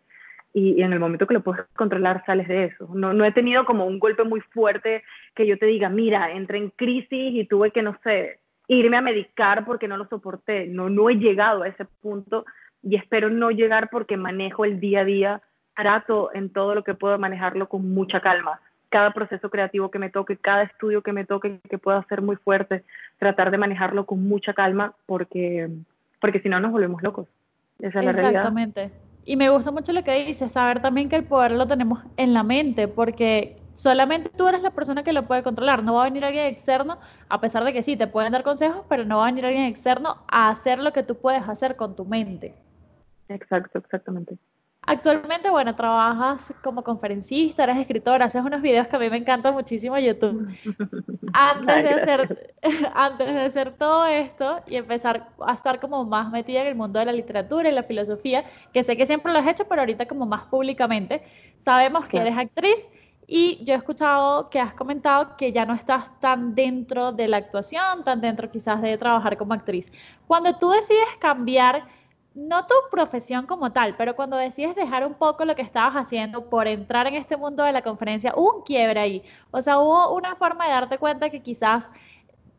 Y, 0.54 0.82
en 0.82 0.92
el 0.92 1.00
momento 1.00 1.26
que 1.26 1.34
lo 1.34 1.42
puedes 1.42 1.64
controlar, 1.74 2.22
sales 2.26 2.46
de 2.46 2.64
eso. 2.64 2.88
No, 2.94 3.14
no 3.14 3.24
he 3.24 3.32
tenido 3.32 3.64
como 3.64 3.86
un 3.86 3.98
golpe 3.98 4.22
muy 4.22 4.40
fuerte 4.40 5.02
que 5.34 5.46
yo 5.46 5.58
te 5.58 5.66
diga, 5.66 5.88
mira, 5.88 6.30
entré 6.30 6.58
en 6.58 6.70
crisis 6.70 7.34
y 7.34 7.46
tuve 7.46 7.70
que, 7.70 7.82
no 7.82 7.98
sé, 8.04 8.41
irme 8.68 8.96
a 8.96 9.02
medicar 9.02 9.64
porque 9.64 9.88
no 9.88 9.96
lo 9.96 10.06
soporté. 10.06 10.66
No, 10.66 10.88
no 10.88 11.10
he 11.10 11.16
llegado 11.16 11.62
a 11.62 11.68
ese 11.68 11.84
punto 11.84 12.44
y 12.82 12.96
espero 12.96 13.30
no 13.30 13.50
llegar 13.50 13.90
porque 13.90 14.16
manejo 14.16 14.64
el 14.64 14.80
día 14.80 15.00
a 15.00 15.04
día, 15.04 15.42
trato 15.76 16.30
en 16.34 16.50
todo 16.50 16.74
lo 16.74 16.84
que 16.84 16.94
puedo 16.94 17.18
manejarlo 17.18 17.68
con 17.68 17.92
mucha 17.92 18.20
calma. 18.20 18.60
Cada 18.88 19.12
proceso 19.12 19.48
creativo 19.50 19.90
que 19.90 19.98
me 19.98 20.10
toque, 20.10 20.36
cada 20.36 20.64
estudio 20.64 21.02
que 21.02 21.12
me 21.12 21.24
toque, 21.24 21.60
que 21.68 21.78
pueda 21.78 22.04
ser 22.08 22.20
muy 22.20 22.36
fuerte, 22.36 22.84
tratar 23.18 23.50
de 23.50 23.58
manejarlo 23.58 24.04
con 24.04 24.26
mucha 24.26 24.52
calma 24.52 24.94
porque, 25.06 25.70
porque 26.20 26.40
si 26.40 26.48
no 26.48 26.60
nos 26.60 26.72
volvemos 26.72 27.02
locos. 27.02 27.28
Esa 27.78 28.00
es 28.00 28.04
la 28.04 28.12
realidad. 28.12 28.42
Exactamente. 28.42 28.90
Y 29.24 29.36
me 29.36 29.48
gusta 29.48 29.70
mucho 29.70 29.92
lo 29.92 30.02
que 30.02 30.24
dices, 30.24 30.52
saber 30.52 30.82
también 30.82 31.08
que 31.08 31.16
el 31.16 31.24
poder 31.24 31.52
lo 31.52 31.66
tenemos 31.66 32.00
en 32.16 32.34
la 32.34 32.42
mente, 32.42 32.88
porque 32.88 33.56
solamente 33.74 34.30
tú 34.30 34.46
eres 34.46 34.62
la 34.62 34.70
persona 34.70 35.02
que 35.02 35.12
lo 35.12 35.26
puede 35.26 35.42
controlar. 35.42 35.82
No 35.82 35.94
va 35.94 36.02
a 36.02 36.04
venir 36.04 36.24
alguien 36.24 36.46
externo, 36.46 36.98
a 37.28 37.40
pesar 37.40 37.64
de 37.64 37.72
que 37.72 37.82
sí, 37.82 37.96
te 37.96 38.06
pueden 38.06 38.32
dar 38.32 38.42
consejos, 38.42 38.84
pero 38.88 39.04
no 39.04 39.18
va 39.18 39.26
a 39.26 39.30
venir 39.30 39.46
alguien 39.46 39.64
externo 39.64 40.24
a 40.28 40.50
hacer 40.50 40.78
lo 40.78 40.92
que 40.92 41.02
tú 41.02 41.16
puedes 41.16 41.48
hacer 41.48 41.76
con 41.76 41.96
tu 41.96 42.04
mente. 42.04 42.54
Exacto, 43.28 43.78
exactamente. 43.78 44.36
Actualmente, 44.84 45.48
bueno, 45.48 45.76
trabajas 45.76 46.52
como 46.60 46.82
conferencista, 46.82 47.62
eres 47.62 47.78
escritora, 47.78 48.24
haces 48.24 48.44
unos 48.44 48.60
videos 48.60 48.88
que 48.88 48.96
a 48.96 48.98
mí 48.98 49.08
me 49.08 49.16
encantan 49.16 49.54
muchísimo 49.54 49.96
YouTube. 49.96 50.48
Antes 51.32 51.84
de, 51.84 51.90
hacer, 51.90 52.54
antes 52.94 53.26
de 53.28 53.40
hacer 53.42 53.74
todo 53.78 54.06
esto 54.06 54.60
y 54.66 54.74
empezar 54.76 55.28
a 55.40 55.54
estar 55.54 55.78
como 55.78 56.04
más 56.04 56.32
metida 56.32 56.62
en 56.62 56.66
el 56.66 56.74
mundo 56.74 56.98
de 56.98 57.04
la 57.06 57.12
literatura 57.12 57.68
y 57.68 57.72
la 57.72 57.84
filosofía, 57.84 58.44
que 58.72 58.82
sé 58.82 58.96
que 58.96 59.06
siempre 59.06 59.32
lo 59.32 59.38
has 59.38 59.46
hecho, 59.46 59.66
pero 59.68 59.82
ahorita 59.82 60.06
como 60.06 60.26
más 60.26 60.46
públicamente, 60.46 61.22
sabemos 61.60 62.06
que 62.06 62.18
eres 62.18 62.36
actriz 62.36 62.88
y 63.34 63.64
yo 63.64 63.72
he 63.72 63.78
escuchado 63.78 64.50
que 64.50 64.60
has 64.60 64.74
comentado 64.74 65.38
que 65.38 65.52
ya 65.52 65.64
no 65.64 65.72
estás 65.72 66.20
tan 66.20 66.54
dentro 66.54 67.12
de 67.12 67.28
la 67.28 67.38
actuación, 67.38 68.04
tan 68.04 68.20
dentro 68.20 68.50
quizás 68.50 68.82
de 68.82 68.98
trabajar 68.98 69.38
como 69.38 69.54
actriz. 69.54 69.90
Cuando 70.26 70.54
tú 70.58 70.68
decides 70.68 71.16
cambiar 71.18 71.86
no 72.34 72.66
tu 72.66 72.74
profesión 72.90 73.46
como 73.46 73.72
tal, 73.72 73.96
pero 73.96 74.14
cuando 74.16 74.36
decides 74.36 74.76
dejar 74.76 75.06
un 75.06 75.14
poco 75.14 75.46
lo 75.46 75.54
que 75.56 75.62
estabas 75.62 75.94
haciendo 75.94 76.50
por 76.50 76.66
entrar 76.66 77.06
en 77.06 77.14
este 77.14 77.38
mundo 77.38 77.62
de 77.64 77.72
la 77.72 77.80
conferencia, 77.80 78.34
hubo 78.36 78.58
un 78.58 78.62
quiebre 78.64 79.00
ahí. 79.00 79.22
O 79.50 79.62
sea, 79.62 79.78
hubo 79.78 80.14
una 80.14 80.36
forma 80.36 80.66
de 80.66 80.72
darte 80.72 80.98
cuenta 80.98 81.30
que 81.30 81.40
quizás 81.40 81.90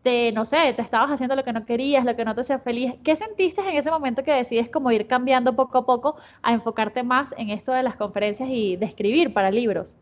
te, 0.01 0.31
no 0.31 0.43
sé, 0.43 0.73
te 0.73 0.81
estabas 0.81 1.11
haciendo 1.11 1.35
lo 1.35 1.43
que 1.43 1.53
no 1.53 1.65
querías, 1.67 2.03
lo 2.03 2.15
que 2.15 2.25
no 2.25 2.33
te 2.33 2.41
hacía 2.41 2.57
feliz. 2.57 2.95
¿Qué 3.03 3.15
sentiste 3.15 3.61
en 3.61 3.77
ese 3.77 3.91
momento 3.91 4.23
que 4.23 4.33
decides 4.33 4.69
como 4.69 4.89
ir 4.89 5.05
cambiando 5.05 5.55
poco 5.55 5.77
a 5.77 5.85
poco 5.85 6.15
a 6.41 6.51
enfocarte 6.51 7.03
más 7.03 7.31
en 7.37 7.51
esto 7.51 7.71
de 7.73 7.83
las 7.83 7.95
conferencias 7.95 8.49
y 8.51 8.75
de 8.75 8.87
escribir 8.87 9.33
para 9.33 9.51
libros? 9.51 9.97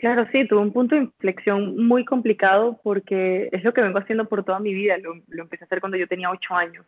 Claro, 0.00 0.26
sí, 0.32 0.46
tuve 0.48 0.60
un 0.60 0.72
punto 0.72 0.94
de 0.94 1.02
inflexión 1.02 1.76
muy 1.86 2.06
complicado 2.06 2.80
porque 2.82 3.50
es 3.52 3.62
lo 3.62 3.74
que 3.74 3.82
vengo 3.82 3.98
haciendo 3.98 4.24
por 4.24 4.42
toda 4.44 4.58
mi 4.58 4.72
vida. 4.72 4.96
Lo, 4.96 5.14
lo 5.28 5.42
empecé 5.42 5.64
a 5.64 5.66
hacer 5.66 5.80
cuando 5.80 5.98
yo 5.98 6.08
tenía 6.08 6.30
ocho 6.30 6.54
años 6.54 6.86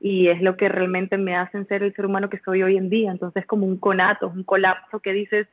y 0.00 0.28
es 0.28 0.40
lo 0.40 0.56
que 0.56 0.70
realmente 0.70 1.18
me 1.18 1.36
hacen 1.36 1.66
ser 1.66 1.82
el 1.82 1.94
ser 1.94 2.06
humano 2.06 2.30
que 2.30 2.38
soy 2.38 2.62
hoy 2.62 2.78
en 2.78 2.88
día. 2.88 3.10
Entonces, 3.10 3.44
como 3.44 3.66
un 3.66 3.76
conato, 3.76 4.28
un 4.28 4.42
colapso 4.42 5.00
que 5.00 5.12
dices, 5.12 5.48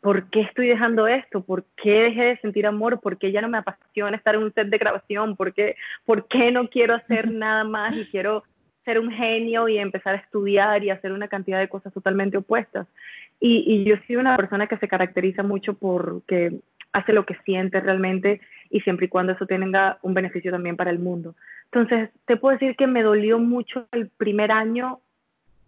¿por 0.00 0.28
qué 0.30 0.40
estoy 0.40 0.66
dejando 0.66 1.06
esto? 1.06 1.44
¿Por 1.44 1.64
qué 1.76 2.02
dejé 2.02 2.22
de 2.24 2.38
sentir 2.38 2.66
amor? 2.66 3.00
¿Por 3.00 3.16
qué 3.16 3.30
ya 3.30 3.40
no 3.40 3.48
me 3.48 3.58
apasiona 3.58 4.16
estar 4.16 4.34
en 4.34 4.42
un 4.42 4.52
set 4.52 4.66
de 4.66 4.78
grabación? 4.78 5.36
¿Por 5.36 5.54
qué, 5.54 5.76
¿Por 6.04 6.26
qué 6.26 6.50
no 6.50 6.68
quiero 6.68 6.94
hacer 6.94 7.30
nada 7.30 7.62
más 7.62 7.96
y 7.96 8.06
quiero 8.06 8.42
ser 8.84 8.98
un 8.98 9.12
genio 9.12 9.68
y 9.68 9.78
empezar 9.78 10.16
a 10.16 10.18
estudiar 10.18 10.82
y 10.82 10.90
hacer 10.90 11.12
una 11.12 11.28
cantidad 11.28 11.60
de 11.60 11.68
cosas 11.68 11.92
totalmente 11.92 12.36
opuestas? 12.36 12.88
Y, 13.46 13.62
y 13.66 13.84
yo 13.84 13.96
soy 14.06 14.16
una 14.16 14.38
persona 14.38 14.66
que 14.66 14.78
se 14.78 14.88
caracteriza 14.88 15.42
mucho 15.42 15.74
porque 15.74 16.60
hace 16.94 17.12
lo 17.12 17.26
que 17.26 17.36
siente 17.44 17.78
realmente 17.78 18.40
y 18.70 18.80
siempre 18.80 19.04
y 19.04 19.08
cuando 19.10 19.32
eso 19.32 19.44
tenga 19.44 19.98
un 20.00 20.14
beneficio 20.14 20.50
también 20.50 20.76
para 20.76 20.90
el 20.90 20.98
mundo. 20.98 21.34
Entonces, 21.66 22.08
te 22.24 22.38
puedo 22.38 22.56
decir 22.56 22.74
que 22.74 22.86
me 22.86 23.02
dolió 23.02 23.38
mucho 23.38 23.86
el 23.92 24.08
primer 24.08 24.50
año. 24.50 25.00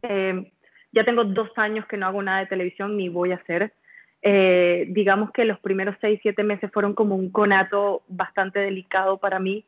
Eh, 0.01 0.51
ya 0.91 1.05
tengo 1.05 1.25
dos 1.25 1.51
años 1.57 1.85
que 1.85 1.99
no 1.99 2.07
hago 2.07 2.23
nada 2.23 2.39
de 2.39 2.47
televisión 2.47 2.97
ni 2.97 3.11
voy 3.11 3.33
a 3.33 3.37
hacer. 3.37 3.75
Eh, 4.23 4.87
digamos 4.89 5.31
que 5.33 5.45
los 5.45 5.61
primeros 5.61 5.97
seis, 6.01 6.19
siete 6.23 6.45
meses 6.45 6.73
fueron 6.73 6.95
como 6.95 7.15
un 7.15 7.29
conato 7.29 8.05
bastante 8.09 8.61
delicado 8.61 9.19
para 9.19 9.39
mí, 9.39 9.67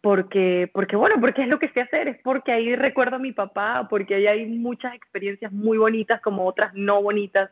porque, 0.00 0.70
porque 0.72 0.96
bueno, 0.96 1.16
porque 1.20 1.42
es 1.42 1.48
lo 1.48 1.58
que 1.58 1.68
sé 1.70 1.80
hacer, 1.80 2.08
es 2.08 2.18
porque 2.22 2.52
ahí 2.52 2.74
recuerdo 2.76 3.16
a 3.16 3.20
mi 3.20 3.32
papá, 3.32 3.86
porque 3.90 4.14
ahí 4.14 4.26
hay 4.26 4.46
muchas 4.46 4.94
experiencias 4.94 5.52
muy 5.52 5.78
bonitas 5.78 6.20
como 6.20 6.46
otras 6.46 6.72
no 6.74 7.02
bonitas. 7.02 7.50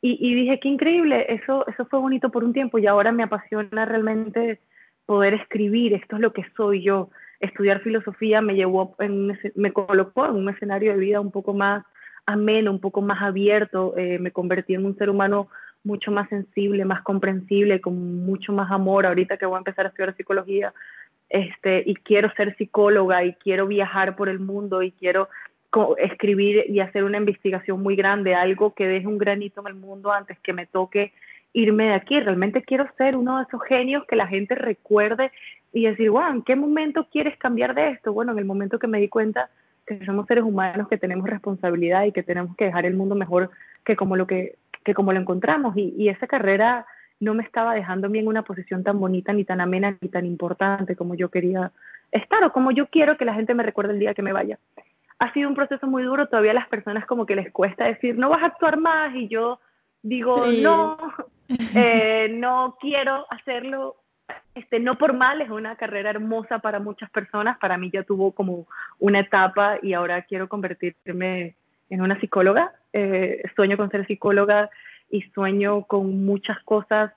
Y, 0.00 0.18
y 0.20 0.34
dije, 0.34 0.58
qué 0.60 0.68
increíble, 0.68 1.26
eso, 1.28 1.66
eso 1.68 1.86
fue 1.86 2.00
bonito 2.00 2.30
por 2.30 2.44
un 2.44 2.52
tiempo 2.52 2.78
y 2.78 2.86
ahora 2.86 3.12
me 3.12 3.22
apasiona 3.22 3.84
realmente 3.84 4.60
poder 5.06 5.34
escribir, 5.34 5.94
esto 5.94 6.16
es 6.16 6.22
lo 6.22 6.32
que 6.32 6.44
soy 6.56 6.82
yo 6.82 7.10
estudiar 7.42 7.80
filosofía 7.80 8.40
me 8.40 8.54
llevó, 8.54 8.94
en, 9.00 9.36
me 9.56 9.72
colocó 9.72 10.26
en 10.26 10.36
un 10.36 10.48
escenario 10.48 10.92
de 10.92 10.98
vida 10.98 11.20
un 11.20 11.32
poco 11.32 11.52
más 11.52 11.84
ameno, 12.24 12.70
un 12.70 12.80
poco 12.80 13.02
más 13.02 13.20
abierto, 13.20 13.94
eh, 13.98 14.18
me 14.20 14.30
convertí 14.30 14.74
en 14.74 14.86
un 14.86 14.96
ser 14.96 15.10
humano 15.10 15.48
mucho 15.82 16.12
más 16.12 16.28
sensible, 16.28 16.84
más 16.84 17.02
comprensible, 17.02 17.80
con 17.80 18.24
mucho 18.24 18.52
más 18.52 18.70
amor. 18.70 19.04
Ahorita 19.04 19.36
que 19.36 19.46
voy 19.46 19.56
a 19.56 19.58
empezar 19.58 19.86
a 19.86 19.88
estudiar 19.88 20.16
psicología, 20.16 20.72
este, 21.32 21.82
y 21.86 21.94
quiero 21.94 22.30
ser 22.34 22.54
psicóloga 22.56 23.24
y 23.24 23.32
quiero 23.32 23.66
viajar 23.66 24.16
por 24.16 24.28
el 24.28 24.38
mundo 24.38 24.82
y 24.82 24.92
quiero 24.92 25.30
escribir 25.96 26.66
y 26.68 26.80
hacer 26.80 27.04
una 27.04 27.16
investigación 27.16 27.82
muy 27.82 27.96
grande, 27.96 28.34
algo 28.34 28.74
que 28.74 28.86
deje 28.86 29.06
un 29.06 29.16
granito 29.16 29.62
en 29.62 29.68
el 29.68 29.74
mundo 29.74 30.12
antes 30.12 30.38
que 30.40 30.52
me 30.52 30.66
toque 30.66 31.14
irme 31.54 31.84
de 31.84 31.94
aquí. 31.94 32.20
Realmente 32.20 32.60
quiero 32.60 32.86
ser 32.98 33.16
uno 33.16 33.38
de 33.38 33.44
esos 33.44 33.62
genios 33.62 34.04
que 34.06 34.14
la 34.14 34.26
gente 34.26 34.54
recuerde 34.54 35.32
y 35.72 35.86
decir, 35.86 36.10
wow, 36.10 36.30
¿en 36.30 36.42
qué 36.42 36.54
momento 36.54 37.08
quieres 37.10 37.38
cambiar 37.38 37.74
de 37.74 37.88
esto? 37.88 38.12
Bueno, 38.12 38.32
en 38.32 38.38
el 38.38 38.44
momento 38.44 38.78
que 38.78 38.86
me 38.86 39.00
di 39.00 39.08
cuenta 39.08 39.48
que 39.86 40.04
somos 40.04 40.26
seres 40.26 40.44
humanos, 40.44 40.86
que 40.86 40.98
tenemos 40.98 41.26
responsabilidad 41.26 42.04
y 42.04 42.12
que 42.12 42.22
tenemos 42.22 42.54
que 42.56 42.66
dejar 42.66 42.84
el 42.84 42.94
mundo 42.94 43.14
mejor 43.14 43.48
que 43.86 43.96
como 43.96 44.16
lo, 44.16 44.26
que, 44.26 44.56
que 44.84 44.92
como 44.92 45.14
lo 45.14 45.20
encontramos. 45.20 45.74
Y, 45.78 45.94
y 45.96 46.10
esa 46.10 46.26
carrera 46.26 46.84
no 47.22 47.34
me 47.34 47.44
estaba 47.44 47.74
dejando 47.74 48.08
bien 48.08 48.24
en 48.24 48.30
una 48.30 48.42
posición 48.42 48.82
tan 48.82 48.98
bonita, 48.98 49.32
ni 49.32 49.44
tan 49.44 49.60
amena, 49.60 49.96
ni 50.00 50.08
tan 50.08 50.26
importante 50.26 50.96
como 50.96 51.14
yo 51.14 51.30
quería 51.30 51.70
estar 52.10 52.42
o 52.42 52.52
como 52.52 52.72
yo 52.72 52.88
quiero 52.88 53.16
que 53.16 53.24
la 53.24 53.34
gente 53.34 53.54
me 53.54 53.62
recuerde 53.62 53.92
el 53.92 54.00
día 54.00 54.12
que 54.12 54.22
me 54.22 54.32
vaya. 54.32 54.58
Ha 55.20 55.32
sido 55.32 55.48
un 55.48 55.54
proceso 55.54 55.86
muy 55.86 56.02
duro, 56.02 56.26
todavía 56.26 56.50
a 56.50 56.54
las 56.54 56.66
personas 56.66 57.06
como 57.06 57.24
que 57.24 57.36
les 57.36 57.52
cuesta 57.52 57.84
decir, 57.84 58.18
no 58.18 58.28
vas 58.28 58.42
a 58.42 58.46
actuar 58.46 58.76
más, 58.76 59.14
y 59.14 59.28
yo 59.28 59.60
digo, 60.02 60.46
no, 60.46 60.98
eh, 61.76 62.28
no 62.28 62.76
quiero 62.80 63.24
hacerlo, 63.30 63.94
este, 64.56 64.80
no 64.80 64.98
por 64.98 65.12
mal, 65.12 65.40
es 65.40 65.50
una 65.50 65.76
carrera 65.76 66.10
hermosa 66.10 66.58
para 66.58 66.80
muchas 66.80 67.08
personas, 67.10 67.56
para 67.58 67.78
mí 67.78 67.88
ya 67.92 68.02
tuvo 68.02 68.32
como 68.32 68.66
una 68.98 69.20
etapa 69.20 69.78
y 69.80 69.92
ahora 69.92 70.22
quiero 70.22 70.48
convertirme 70.48 71.54
en 71.88 72.02
una 72.02 72.18
psicóloga, 72.18 72.72
eh, 72.92 73.44
sueño 73.54 73.76
con 73.76 73.90
ser 73.92 74.08
psicóloga 74.08 74.70
y 75.12 75.22
sueño 75.30 75.84
con 75.84 76.24
muchas 76.24 76.58
cosas 76.64 77.12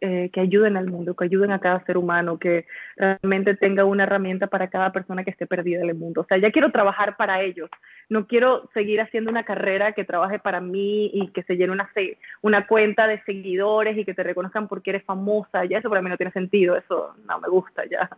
eh, 0.00 0.30
que 0.32 0.40
ayuden 0.40 0.76
al 0.76 0.86
mundo, 0.86 1.16
que 1.16 1.24
ayuden 1.24 1.50
a 1.50 1.58
cada 1.58 1.84
ser 1.84 1.96
humano, 1.96 2.38
que 2.38 2.66
realmente 2.96 3.56
tenga 3.56 3.84
una 3.84 4.04
herramienta 4.04 4.46
para 4.46 4.68
cada 4.68 4.92
persona 4.92 5.24
que 5.24 5.30
esté 5.30 5.44
perdida 5.44 5.80
en 5.80 5.88
el 5.88 5.96
mundo. 5.96 6.20
O 6.20 6.24
sea, 6.24 6.38
ya 6.38 6.52
quiero 6.52 6.70
trabajar 6.70 7.16
para 7.16 7.42
ellos. 7.42 7.68
No 8.08 8.28
quiero 8.28 8.70
seguir 8.74 9.00
haciendo 9.00 9.28
una 9.28 9.42
carrera 9.42 9.94
que 9.94 10.04
trabaje 10.04 10.38
para 10.38 10.60
mí 10.60 11.10
y 11.12 11.32
que 11.32 11.42
se 11.42 11.56
llene 11.56 11.72
una, 11.72 11.90
una 12.42 12.68
cuenta 12.68 13.08
de 13.08 13.20
seguidores 13.24 13.98
y 13.98 14.04
que 14.04 14.14
te 14.14 14.22
reconozcan 14.22 14.68
porque 14.68 14.90
eres 14.90 15.02
famosa. 15.02 15.64
Ya 15.64 15.78
eso 15.78 15.88
para 15.88 16.00
mí 16.00 16.08
no 16.08 16.16
tiene 16.16 16.30
sentido. 16.30 16.76
Eso 16.76 17.16
no 17.26 17.40
me 17.40 17.48
gusta 17.48 17.82
ya. 17.90 18.08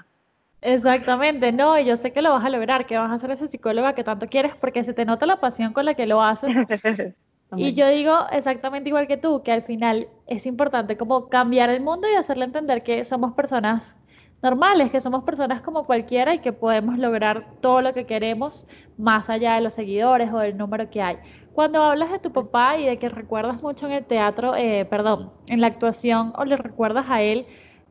Exactamente, 0.62 1.52
no, 1.52 1.78
y 1.78 1.86
yo 1.86 1.96
sé 1.96 2.12
que 2.12 2.20
lo 2.20 2.32
vas 2.32 2.44
a 2.44 2.50
lograr, 2.50 2.84
que 2.84 2.98
vas 2.98 3.10
a 3.10 3.18
ser 3.18 3.30
esa 3.30 3.46
psicóloga 3.46 3.94
que 3.94 4.04
tanto 4.04 4.26
quieres 4.26 4.54
porque 4.56 4.84
se 4.84 4.92
te 4.92 5.06
nota 5.06 5.24
la 5.24 5.40
pasión 5.40 5.72
con 5.72 5.86
la 5.86 5.94
que 5.94 6.04
lo 6.04 6.20
haces. 6.20 6.54
Y 7.56 7.74
yo 7.74 7.88
digo 7.88 8.14
exactamente 8.30 8.88
igual 8.90 9.08
que 9.08 9.16
tú, 9.16 9.42
que 9.42 9.50
al 9.52 9.62
final 9.62 10.08
es 10.26 10.46
importante 10.46 10.96
como 10.96 11.28
cambiar 11.28 11.68
el 11.70 11.80
mundo 11.80 12.06
y 12.10 12.14
hacerle 12.14 12.44
entender 12.44 12.82
que 12.82 13.04
somos 13.04 13.34
personas 13.34 13.96
normales, 14.42 14.90
que 14.90 15.00
somos 15.00 15.24
personas 15.24 15.60
como 15.60 15.84
cualquiera 15.84 16.34
y 16.34 16.38
que 16.38 16.52
podemos 16.52 16.98
lograr 16.98 17.56
todo 17.60 17.82
lo 17.82 17.92
que 17.92 18.06
queremos 18.06 18.66
más 18.96 19.28
allá 19.28 19.54
de 19.54 19.60
los 19.60 19.74
seguidores 19.74 20.32
o 20.32 20.38
del 20.38 20.56
número 20.56 20.88
que 20.90 21.02
hay. 21.02 21.18
Cuando 21.52 21.82
hablas 21.82 22.10
de 22.12 22.20
tu 22.20 22.32
papá 22.32 22.78
y 22.78 22.86
de 22.86 22.98
que 22.98 23.08
recuerdas 23.08 23.62
mucho 23.62 23.86
en 23.86 23.92
el 23.92 24.04
teatro, 24.06 24.54
eh, 24.56 24.86
perdón, 24.86 25.32
en 25.48 25.60
la 25.60 25.66
actuación 25.66 26.32
o 26.36 26.44
le 26.44 26.56
recuerdas 26.56 27.06
a 27.10 27.20
él, 27.22 27.46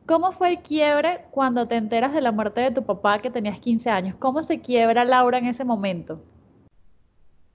¿cómo 0.06 0.32
fue 0.32 0.50
el 0.50 0.62
quiebre 0.62 1.26
cuando 1.30 1.68
te 1.68 1.76
enteras 1.76 2.12
de 2.12 2.20
la 2.20 2.32
muerte 2.32 2.62
de 2.62 2.70
tu 2.72 2.84
papá 2.84 3.20
que 3.20 3.30
tenías 3.30 3.60
15 3.60 3.90
años? 3.90 4.16
¿Cómo 4.18 4.42
se 4.42 4.60
quiebra 4.60 5.04
Laura 5.04 5.38
en 5.38 5.46
ese 5.46 5.64
momento? 5.64 6.24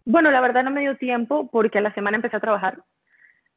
Bueno, 0.05 0.29
la 0.31 0.41
verdad 0.41 0.63
no 0.63 0.71
me 0.71 0.81
dio 0.81 0.95
tiempo 0.97 1.49
porque 1.51 1.79
a 1.79 1.81
la 1.81 1.93
semana 1.93 2.17
empecé 2.17 2.37
a 2.37 2.41
trabajar. 2.41 2.79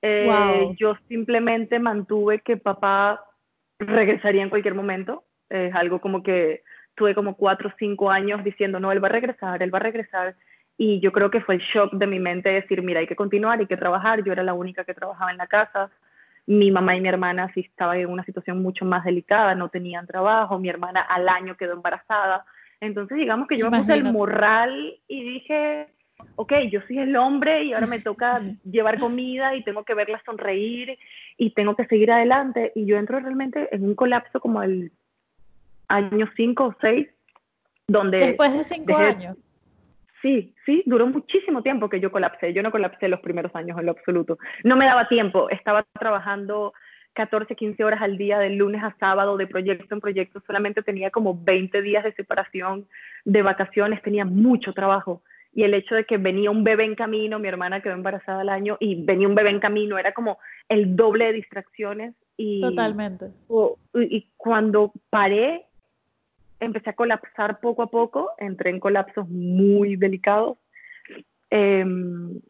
Eh, 0.00 0.74
yo 0.78 0.96
simplemente 1.08 1.78
mantuve 1.78 2.40
que 2.40 2.56
papá 2.56 3.22
regresaría 3.78 4.42
en 4.42 4.50
cualquier 4.50 4.74
momento. 4.74 5.24
Es 5.50 5.74
algo 5.74 6.00
como 6.00 6.22
que 6.22 6.62
tuve 6.94 7.14
como 7.14 7.36
cuatro 7.36 7.68
o 7.68 7.72
cinco 7.78 8.10
años 8.10 8.42
diciendo, 8.44 8.80
no, 8.80 8.92
él 8.92 9.02
va 9.02 9.08
a 9.08 9.12
regresar, 9.12 9.62
él 9.62 9.72
va 9.72 9.78
a 9.78 9.82
regresar. 9.82 10.36
Y 10.76 11.00
yo 11.00 11.12
creo 11.12 11.30
que 11.30 11.40
fue 11.40 11.56
el 11.56 11.60
shock 11.60 11.92
de 11.92 12.06
mi 12.06 12.20
mente 12.20 12.48
decir, 12.50 12.82
mira, 12.82 13.00
hay 13.00 13.06
que 13.06 13.16
continuar, 13.16 13.58
hay 13.58 13.66
que 13.66 13.76
trabajar. 13.76 14.22
Yo 14.22 14.32
era 14.32 14.42
la 14.42 14.54
única 14.54 14.84
que 14.84 14.94
trabajaba 14.94 15.30
en 15.30 15.36
la 15.36 15.46
casa. 15.46 15.90
Mi 16.46 16.70
mamá 16.70 16.96
y 16.96 17.00
mi 17.00 17.08
hermana 17.08 17.50
sí 17.52 17.60
estaban 17.60 17.98
en 17.98 18.08
una 18.08 18.24
situación 18.24 18.62
mucho 18.62 18.84
más 18.84 19.04
delicada, 19.04 19.54
no 19.54 19.68
tenían 19.68 20.06
trabajo. 20.06 20.58
Mi 20.58 20.68
hermana 20.68 21.00
al 21.00 21.28
año 21.28 21.56
quedó 21.56 21.74
embarazada. 21.74 22.44
Entonces, 22.80 23.18
digamos 23.18 23.48
que 23.48 23.58
yo 23.58 23.70
me 23.70 23.78
puse 23.78 23.92
el 23.92 24.04
morral 24.04 24.94
y 25.08 25.24
dije, 25.24 25.88
ok, 26.36 26.52
yo 26.70 26.80
soy 26.86 26.98
el 26.98 27.16
hombre 27.16 27.64
y 27.64 27.72
ahora 27.72 27.86
me 27.86 28.00
toca 28.00 28.40
llevar 28.64 28.98
comida 28.98 29.56
y 29.56 29.64
tengo 29.64 29.84
que 29.84 29.94
verla 29.94 30.22
sonreír 30.24 30.98
y 31.36 31.50
tengo 31.50 31.74
que 31.74 31.86
seguir 31.86 32.12
adelante. 32.12 32.72
Y 32.74 32.86
yo 32.86 32.96
entro 32.96 33.18
realmente 33.18 33.68
en 33.74 33.84
un 33.84 33.94
colapso 33.94 34.40
como 34.40 34.62
el 34.62 34.92
año 35.88 36.28
5 36.36 36.64
o 36.64 36.76
6, 36.80 37.08
donde... 37.88 38.18
Después 38.18 38.52
de 38.52 38.64
5 38.64 38.96
años. 38.96 39.36
Sí, 40.22 40.54
sí, 40.66 40.82
duró 40.86 41.06
muchísimo 41.06 41.62
tiempo 41.62 41.88
que 41.88 42.00
yo 42.00 42.10
colapsé. 42.10 42.52
Yo 42.52 42.62
no 42.62 42.70
colapsé 42.70 43.08
los 43.08 43.20
primeros 43.20 43.54
años 43.54 43.78
en 43.78 43.86
lo 43.86 43.92
absoluto. 43.92 44.38
No 44.64 44.76
me 44.76 44.86
daba 44.86 45.08
tiempo. 45.08 45.48
Estaba 45.50 45.84
trabajando 45.98 46.72
14, 47.14 47.54
15 47.54 47.84
horas 47.84 48.02
al 48.02 48.16
día 48.16 48.38
de 48.38 48.50
lunes 48.50 48.82
a 48.82 48.96
sábado, 48.98 49.36
de 49.36 49.46
proyecto 49.46 49.94
en 49.94 50.00
proyecto. 50.00 50.42
Solamente 50.46 50.82
tenía 50.82 51.10
como 51.10 51.36
20 51.40 51.82
días 51.82 52.04
de 52.04 52.12
separación, 52.12 52.86
de 53.24 53.42
vacaciones. 53.42 54.02
Tenía 54.02 54.24
mucho 54.24 54.72
trabajo 54.72 55.22
y 55.52 55.64
el 55.64 55.74
hecho 55.74 55.94
de 55.94 56.04
que 56.04 56.18
venía 56.18 56.50
un 56.50 56.64
bebé 56.64 56.84
en 56.84 56.94
camino, 56.94 57.38
mi 57.38 57.48
hermana 57.48 57.80
quedó 57.80 57.94
embarazada 57.94 58.42
al 58.42 58.48
año 58.48 58.76
y 58.80 59.04
venía 59.04 59.28
un 59.28 59.34
bebé 59.34 59.50
en 59.50 59.60
camino, 59.60 59.98
era 59.98 60.12
como 60.12 60.38
el 60.68 60.94
doble 60.94 61.26
de 61.26 61.32
distracciones. 61.32 62.14
Y, 62.36 62.60
Totalmente. 62.60 63.30
y 63.94 64.28
cuando 64.36 64.92
paré, 65.10 65.66
empecé 66.60 66.90
a 66.90 66.94
colapsar 66.94 67.60
poco 67.60 67.82
a 67.82 67.90
poco, 67.90 68.30
entré 68.38 68.70
en 68.70 68.80
colapsos 68.80 69.28
muy 69.28 69.96
delicados. 69.96 70.58
Em, 71.50 72.40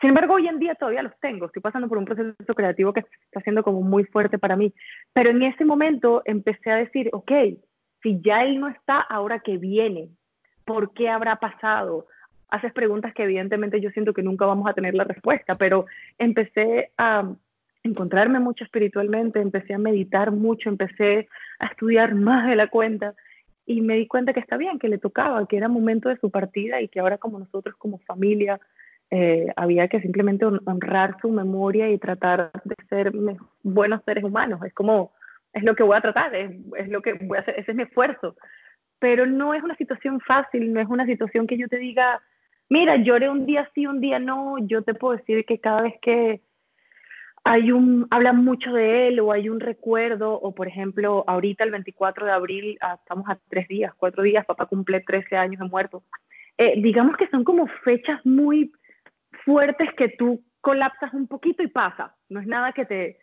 sin 0.00 0.08
embargo, 0.08 0.34
hoy 0.34 0.48
en 0.48 0.58
día 0.58 0.74
todavía 0.74 1.02
los 1.02 1.18
tengo, 1.20 1.46
estoy 1.46 1.62
pasando 1.62 1.88
por 1.88 1.98
un 1.98 2.04
proceso 2.04 2.54
creativo 2.54 2.92
que 2.92 3.00
está 3.00 3.40
siendo 3.42 3.62
como 3.62 3.82
muy 3.82 4.04
fuerte 4.04 4.38
para 4.38 4.56
mí, 4.56 4.74
pero 5.12 5.30
en 5.30 5.42
ese 5.42 5.64
momento 5.64 6.22
empecé 6.24 6.70
a 6.70 6.76
decir, 6.76 7.08
ok, 7.12 7.30
si 8.02 8.20
ya 8.20 8.42
él 8.42 8.58
no 8.58 8.68
está, 8.68 9.00
ahora 9.00 9.40
que 9.40 9.58
viene, 9.58 10.08
¿por 10.72 10.94
qué 10.94 11.10
habrá 11.10 11.36
pasado? 11.36 12.06
Haces 12.48 12.72
preguntas 12.72 13.12
que 13.12 13.24
evidentemente 13.24 13.78
yo 13.78 13.90
siento 13.90 14.14
que 14.14 14.22
nunca 14.22 14.46
vamos 14.46 14.66
a 14.66 14.72
tener 14.72 14.94
la 14.94 15.04
respuesta, 15.04 15.54
pero 15.56 15.84
empecé 16.16 16.92
a 16.96 17.30
encontrarme 17.82 18.40
mucho 18.40 18.64
espiritualmente, 18.64 19.38
empecé 19.38 19.74
a 19.74 19.78
meditar 19.78 20.30
mucho, 20.30 20.70
empecé 20.70 21.28
a 21.58 21.66
estudiar 21.66 22.14
más 22.14 22.48
de 22.48 22.56
la 22.56 22.68
cuenta 22.68 23.12
y 23.66 23.82
me 23.82 23.96
di 23.96 24.06
cuenta 24.06 24.32
que 24.32 24.40
está 24.40 24.56
bien, 24.56 24.78
que 24.78 24.88
le 24.88 24.96
tocaba, 24.96 25.46
que 25.46 25.58
era 25.58 25.68
momento 25.68 26.08
de 26.08 26.16
su 26.16 26.30
partida 26.30 26.80
y 26.80 26.88
que 26.88 27.00
ahora 27.00 27.18
como 27.18 27.38
nosotros 27.38 27.76
como 27.76 27.98
familia 27.98 28.58
eh, 29.10 29.48
había 29.56 29.88
que 29.88 30.00
simplemente 30.00 30.46
honrar 30.46 31.18
su 31.20 31.28
memoria 31.28 31.90
y 31.90 31.98
tratar 31.98 32.50
de 32.64 32.76
ser 32.88 33.12
buenos 33.62 34.00
seres 34.06 34.24
humanos. 34.24 34.60
Es 34.64 34.72
como, 34.72 35.12
es 35.52 35.64
lo 35.64 35.74
que 35.74 35.82
voy 35.82 35.98
a 35.98 36.00
tratar, 36.00 36.34
es, 36.34 36.50
es 36.78 36.88
lo 36.88 37.02
que 37.02 37.12
voy 37.12 37.36
a 37.36 37.42
hacer, 37.42 37.56
ese 37.58 37.72
es 37.72 37.76
mi 37.76 37.82
esfuerzo 37.82 38.36
pero 39.02 39.26
no 39.26 39.52
es 39.52 39.64
una 39.64 39.74
situación 39.74 40.20
fácil, 40.20 40.72
no 40.72 40.78
es 40.80 40.86
una 40.86 41.04
situación 41.06 41.48
que 41.48 41.58
yo 41.58 41.66
te 41.66 41.76
diga, 41.76 42.22
mira, 42.68 42.94
lloré 42.94 43.28
un 43.28 43.46
día 43.46 43.68
sí, 43.74 43.84
un 43.84 44.00
día 44.00 44.20
no, 44.20 44.58
yo 44.60 44.82
te 44.82 44.94
puedo 44.94 45.16
decir 45.16 45.44
que 45.44 45.58
cada 45.58 45.82
vez 45.82 45.94
que 46.00 46.40
hay 47.42 47.72
un, 47.72 48.06
hablan 48.12 48.44
mucho 48.44 48.72
de 48.72 49.08
él 49.08 49.18
o 49.18 49.32
hay 49.32 49.48
un 49.48 49.58
recuerdo, 49.58 50.34
o 50.40 50.54
por 50.54 50.68
ejemplo, 50.68 51.24
ahorita 51.26 51.64
el 51.64 51.72
24 51.72 52.26
de 52.26 52.30
abril, 52.30 52.78
ah, 52.80 52.94
estamos 52.94 53.28
a 53.28 53.40
tres 53.48 53.66
días, 53.66 53.92
cuatro 53.96 54.22
días, 54.22 54.46
papá 54.46 54.66
cumple 54.66 55.00
13 55.00 55.36
años 55.36 55.58
de 55.58 55.68
muerto. 55.68 56.04
Eh, 56.56 56.80
digamos 56.80 57.16
que 57.16 57.26
son 57.26 57.42
como 57.42 57.66
fechas 57.82 58.24
muy 58.24 58.70
fuertes 59.44 59.88
que 59.96 60.10
tú 60.10 60.44
colapsas 60.60 61.12
un 61.12 61.26
poquito 61.26 61.64
y 61.64 61.66
pasa, 61.66 62.14
no 62.28 62.38
es 62.38 62.46
nada 62.46 62.72
que 62.72 62.84
te, 62.84 63.18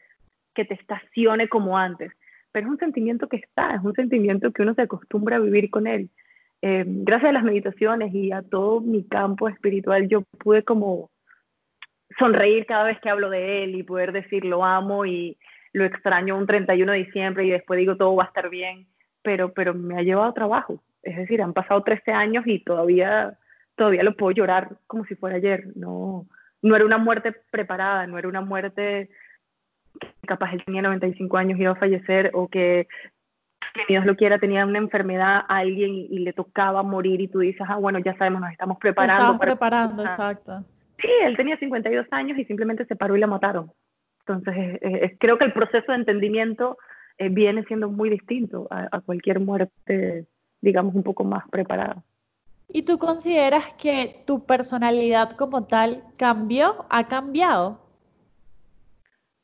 que 0.53 0.65
te 0.65 0.73
estacione 0.73 1.47
como 1.47 1.77
antes 1.77 2.11
pero 2.51 2.67
es 2.67 2.71
un 2.71 2.79
sentimiento 2.79 3.27
que 3.27 3.37
está, 3.37 3.75
es 3.75 3.83
un 3.83 3.93
sentimiento 3.93 4.51
que 4.51 4.61
uno 4.61 4.73
se 4.73 4.83
acostumbra 4.83 5.37
a 5.37 5.39
vivir 5.39 5.69
con 5.69 5.87
él. 5.87 6.09
Eh, 6.61 6.83
gracias 6.85 7.29
a 7.29 7.33
las 7.33 7.43
meditaciones 7.43 8.13
y 8.13 8.31
a 8.31 8.41
todo 8.41 8.81
mi 8.81 9.07
campo 9.07 9.47
espiritual, 9.47 10.07
yo 10.07 10.23
pude 10.39 10.63
como 10.63 11.09
sonreír 12.17 12.65
cada 12.65 12.83
vez 12.83 12.99
que 12.99 13.09
hablo 13.09 13.29
de 13.29 13.63
él 13.63 13.75
y 13.75 13.83
poder 13.83 14.11
decir 14.11 14.43
lo 14.43 14.65
amo 14.65 15.05
y 15.05 15.37
lo 15.73 15.85
extraño 15.85 16.37
un 16.37 16.47
31 16.47 16.91
de 16.91 16.97
diciembre 16.97 17.45
y 17.45 17.51
después 17.51 17.77
digo 17.77 17.95
todo 17.95 18.15
va 18.15 18.23
a 18.25 18.27
estar 18.27 18.49
bien, 18.49 18.87
pero, 19.21 19.53
pero 19.53 19.73
me 19.73 19.97
ha 19.97 20.01
llevado 20.01 20.33
trabajo. 20.33 20.83
Es 21.03 21.15
decir, 21.15 21.41
han 21.41 21.53
pasado 21.53 21.81
13 21.83 22.11
años 22.11 22.43
y 22.45 22.59
todavía, 22.59 23.37
todavía 23.75 24.03
lo 24.03 24.17
puedo 24.17 24.31
llorar 24.31 24.77
como 24.87 25.05
si 25.05 25.15
fuera 25.15 25.37
ayer. 25.37 25.67
No, 25.75 26.27
no 26.61 26.75
era 26.75 26.85
una 26.85 26.97
muerte 26.97 27.33
preparada, 27.51 28.05
no 28.07 28.17
era 28.17 28.27
una 28.27 28.41
muerte 28.41 29.09
capaz 30.27 30.53
él 30.53 30.63
tenía 30.63 30.81
95 30.81 31.37
años 31.37 31.59
y 31.59 31.63
iba 31.63 31.71
a 31.71 31.75
fallecer 31.75 32.31
o 32.33 32.47
que, 32.47 32.87
que 33.73 33.81
Dios 33.87 34.05
lo 34.05 34.15
quiera, 34.15 34.39
tenía 34.39 34.65
una 34.65 34.77
enfermedad 34.77 35.43
a 35.47 35.57
alguien 35.57 35.93
y, 35.93 36.19
le 36.19 36.33
tocaba 36.33 36.83
morir 36.83 37.19
y 37.21 37.27
tú 37.27 37.39
dices, 37.39 37.65
ah, 37.67 37.77
bueno, 37.77 37.99
ya 37.99 38.15
sabemos, 38.17 38.41
nos 38.41 38.51
estamos 38.51 38.77
preparando. 38.77 39.21
Estamos 39.21 39.41
preparando, 39.41 40.03
exacto. 40.03 40.63
Sí, 40.99 41.09
él 41.23 41.35
tenía 41.35 41.57
52 41.57 42.07
años 42.11 42.37
y 42.37 42.45
simplemente 42.45 42.85
se 42.85 42.95
paró 42.95 43.15
y 43.15 43.19
la 43.19 43.27
mataron. 43.27 43.71
Entonces, 44.27 44.79
creo 45.17 45.37
que 45.37 45.45
el 45.45 45.53
proceso 45.53 45.91
de 45.91 45.97
entendimiento 45.97 46.77
eh, 47.17 47.29
viene 47.29 47.63
siendo 47.63 47.89
muy 47.89 48.09
distinto 48.09 48.67
a, 48.69 48.87
a 48.91 49.01
cualquier 49.01 49.39
muerte, 49.39 50.27
digamos, 50.61 50.93
un 50.93 51.03
poco 51.03 51.23
más 51.23 51.47
preparada. 51.49 52.03
¿Y 52.71 52.83
tú 52.83 52.99
consideras 52.99 53.73
que 53.73 54.23
tu 54.27 54.45
personalidad 54.45 55.31
como 55.31 55.65
tal 55.65 56.03
cambió? 56.17 56.85
¿Ha 56.89 57.07
cambiado? 57.07 57.88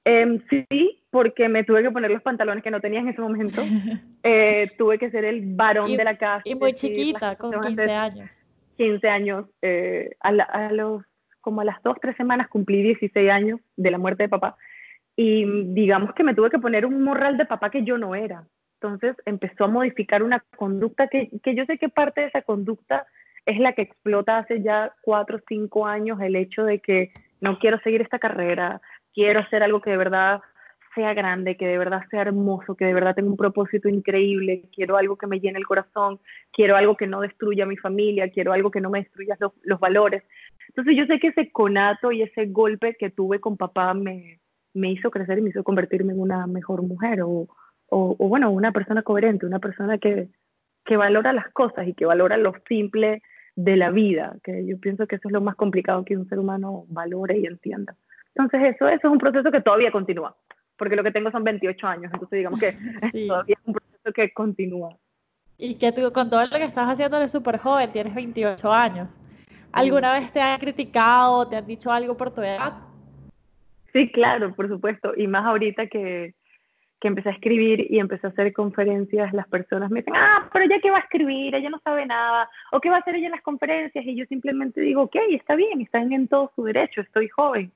Em, 0.05 0.39
sí, 0.49 1.01
porque 1.09 1.49
me 1.49 1.63
tuve 1.63 1.81
que 1.81 1.89
poner 1.89 2.11
los 2.11 2.21
pantalones 2.21 2.63
que 2.63 2.69
no 2.69 2.79
tenía 2.79 2.99
en 2.99 3.09
ese 3.09 3.21
momento. 3.21 3.61
Eh, 4.27 4.71
tuve 4.79 4.97
que 4.97 5.11
ser 5.11 5.23
el 5.23 5.53
varón 5.53 5.95
de 5.95 6.03
la 6.03 6.17
casa. 6.17 6.41
Y 6.45 6.55
muy 6.55 6.73
chiquita, 6.73 7.35
con 7.35 7.61
15 7.61 7.91
años. 7.91 8.31
15 8.75 9.07
años. 9.07 9.45
Eh, 9.61 10.15
a, 10.19 10.71
los, 10.71 11.03
como 11.41 11.61
a 11.61 11.63
las 11.63 11.79
dos, 11.83 11.95
tres 12.01 12.17
semanas 12.17 12.47
cumplí 12.47 12.81
16 12.81 13.29
años 13.29 13.59
de 13.75 13.91
la 13.91 13.99
muerte 13.99 14.23
de 14.23 14.29
papá. 14.29 14.57
Y 15.15 15.45
digamos 15.75 16.15
que 16.15 16.23
me 16.23 16.33
tuve 16.33 16.49
que 16.49 16.57
poner 16.57 16.87
un 16.87 17.03
morral 17.03 17.37
de 17.37 17.45
papá 17.45 17.69
que 17.69 17.83
yo 17.83 17.99
no 17.99 18.15
era. 18.15 18.47
Entonces 18.81 19.15
empezó 19.25 19.65
a 19.65 19.67
modificar 19.67 20.23
una 20.23 20.43
conducta 20.57 21.07
que, 21.07 21.29
que 21.43 21.53
yo 21.53 21.65
sé 21.65 21.77
que 21.77 21.89
parte 21.89 22.21
de 22.21 22.27
esa 22.27 22.41
conducta 22.41 23.05
es 23.45 23.59
la 23.59 23.73
que 23.73 23.83
explota 23.83 24.39
hace 24.39 24.63
ya 24.63 24.95
cuatro 25.03 25.37
o 25.37 25.41
cinco 25.47 25.85
años, 25.85 26.19
el 26.19 26.35
hecho 26.35 26.63
de 26.63 26.79
que 26.79 27.11
no 27.41 27.59
quiero 27.59 27.79
seguir 27.81 28.01
esta 28.01 28.17
carrera, 28.17 28.81
quiero 29.15 29.39
hacer 29.39 29.63
algo 29.63 29.81
que 29.81 29.89
de 29.89 29.97
verdad 29.97 30.41
sea 30.93 31.13
grande, 31.13 31.57
que 31.57 31.67
de 31.67 31.77
verdad 31.77 32.03
sea 32.09 32.21
hermoso, 32.21 32.75
que 32.75 32.85
de 32.85 32.93
verdad 32.93 33.15
tenga 33.15 33.29
un 33.29 33.37
propósito 33.37 33.89
increíble, 33.89 34.69
quiero 34.73 34.97
algo 34.97 35.17
que 35.17 35.27
me 35.27 35.39
llene 35.39 35.59
el 35.59 35.67
corazón, 35.67 36.19
quiero 36.51 36.75
algo 36.77 36.95
que 36.95 37.07
no 37.07 37.21
destruya 37.21 37.65
a 37.65 37.67
mi 37.67 37.77
familia, 37.77 38.29
quiero 38.29 38.53
algo 38.53 38.71
que 38.71 38.81
no 38.81 38.89
me 38.89 38.99
destruya 38.99 39.37
los, 39.39 39.79
valores. 39.79 40.23
Entonces 40.69 40.95
yo 40.95 41.05
sé 41.05 41.19
que 41.19 41.27
ese 41.27 41.51
conato 41.51 42.11
y 42.11 42.21
ese 42.21 42.45
golpe 42.45 42.95
que 42.97 43.09
tuve 43.09 43.39
con 43.39 43.57
papá 43.57 43.93
me, 43.93 44.39
hizo 44.73 45.11
crecer 45.11 45.39
y 45.39 45.41
me 45.41 45.49
hizo 45.49 45.63
convertirme 45.63 46.13
en 46.13 46.19
una 46.19 46.47
mejor 46.47 46.81
mujer 46.81 47.21
o, 47.23 47.47
o, 47.89 48.15
bueno, 48.15 48.51
una 48.51 48.71
persona 48.71 49.01
coherente, 49.03 49.45
una 49.45 49.59
persona 49.59 49.97
que, 49.97 50.29
que 50.85 50.97
valora 50.97 51.33
las 51.33 51.51
cosas 51.51 51.87
y 51.87 51.93
que 51.93 52.05
valora 52.05 52.37
lo 52.37 52.53
simple 52.67 53.21
de 53.55 53.77
la 53.77 53.89
vida, 53.89 54.35
que 54.43 54.65
yo 54.65 54.77
pienso 54.79 55.07
que 55.07 55.15
eso 55.15 55.27
es 55.27 55.33
lo 55.33 55.41
más 55.41 55.55
complicado 55.55 56.03
que 56.03 56.17
un 56.17 56.27
ser 56.27 56.39
humano 56.39 56.85
valore 56.89 57.37
y 57.37 57.45
entienda. 57.45 57.95
Entonces 58.35 58.75
eso, 58.75 58.87
eso 58.87 59.07
es 59.07 59.11
un 59.11 59.17
proceso 59.17 59.49
que 59.51 59.61
todavía 59.61 59.91
continúa, 59.91 60.35
porque 60.77 60.95
lo 60.95 61.03
que 61.03 61.11
tengo 61.11 61.31
son 61.31 61.43
28 61.43 61.87
años, 61.87 62.11
entonces 62.13 62.37
digamos 62.37 62.59
que 62.59 62.71
todavía 63.27 63.55
es 63.59 63.67
un 63.67 63.73
proceso 63.73 64.13
que 64.13 64.33
continúa. 64.33 64.97
Y 65.57 65.75
que 65.75 65.91
tú, 65.93 66.11
con 66.11 66.29
todo 66.29 66.41
lo 66.41 66.57
que 66.57 66.65
estás 66.65 66.89
haciendo 66.89 67.17
eres 67.17 67.31
súper 67.31 67.59
joven, 67.59 67.91
tienes 67.91 68.13
28 68.13 68.73
años. 68.73 69.07
¿Alguna 69.71 70.13
vez 70.13 70.31
te 70.31 70.41
han 70.41 70.59
criticado, 70.59 71.47
te 71.47 71.55
han 71.55 71.65
dicho 71.65 71.91
algo 71.91 72.15
por 72.15 72.33
tu 72.33 72.41
edad? 72.41 72.73
Sí, 73.93 74.09
claro, 74.11 74.53
por 74.53 74.67
supuesto. 74.67 75.13
Y 75.15 75.27
más 75.27 75.45
ahorita 75.45 75.87
que, 75.87 76.33
que 76.99 77.07
empecé 77.07 77.29
a 77.29 77.33
escribir 77.33 77.85
y 77.89 77.99
empecé 77.99 78.27
a 78.27 78.29
hacer 78.29 78.51
conferencias, 78.53 79.33
las 79.33 79.47
personas 79.47 79.91
me 79.91 79.99
dicen, 79.99 80.13
ah, 80.15 80.49
pero 80.51 80.65
ella 80.65 80.79
qué 80.81 80.91
va 80.91 80.97
a 80.97 81.01
escribir, 81.01 81.55
ella 81.55 81.69
no 81.69 81.79
sabe 81.79 82.05
nada, 82.05 82.49
o 82.71 82.79
qué 82.79 82.89
va 82.89 82.97
a 82.97 82.99
hacer 82.99 83.15
ella 83.15 83.27
en 83.27 83.31
las 83.31 83.41
conferencias. 83.41 84.05
Y 84.05 84.15
yo 84.15 84.25
simplemente 84.25 84.81
digo, 84.81 85.03
ok, 85.03 85.15
está 85.31 85.55
bien, 85.55 85.81
están 85.81 86.11
en 86.11 86.27
todo 86.27 86.51
su 86.55 86.63
derecho, 86.63 87.01
estoy 87.01 87.29
joven. 87.29 87.71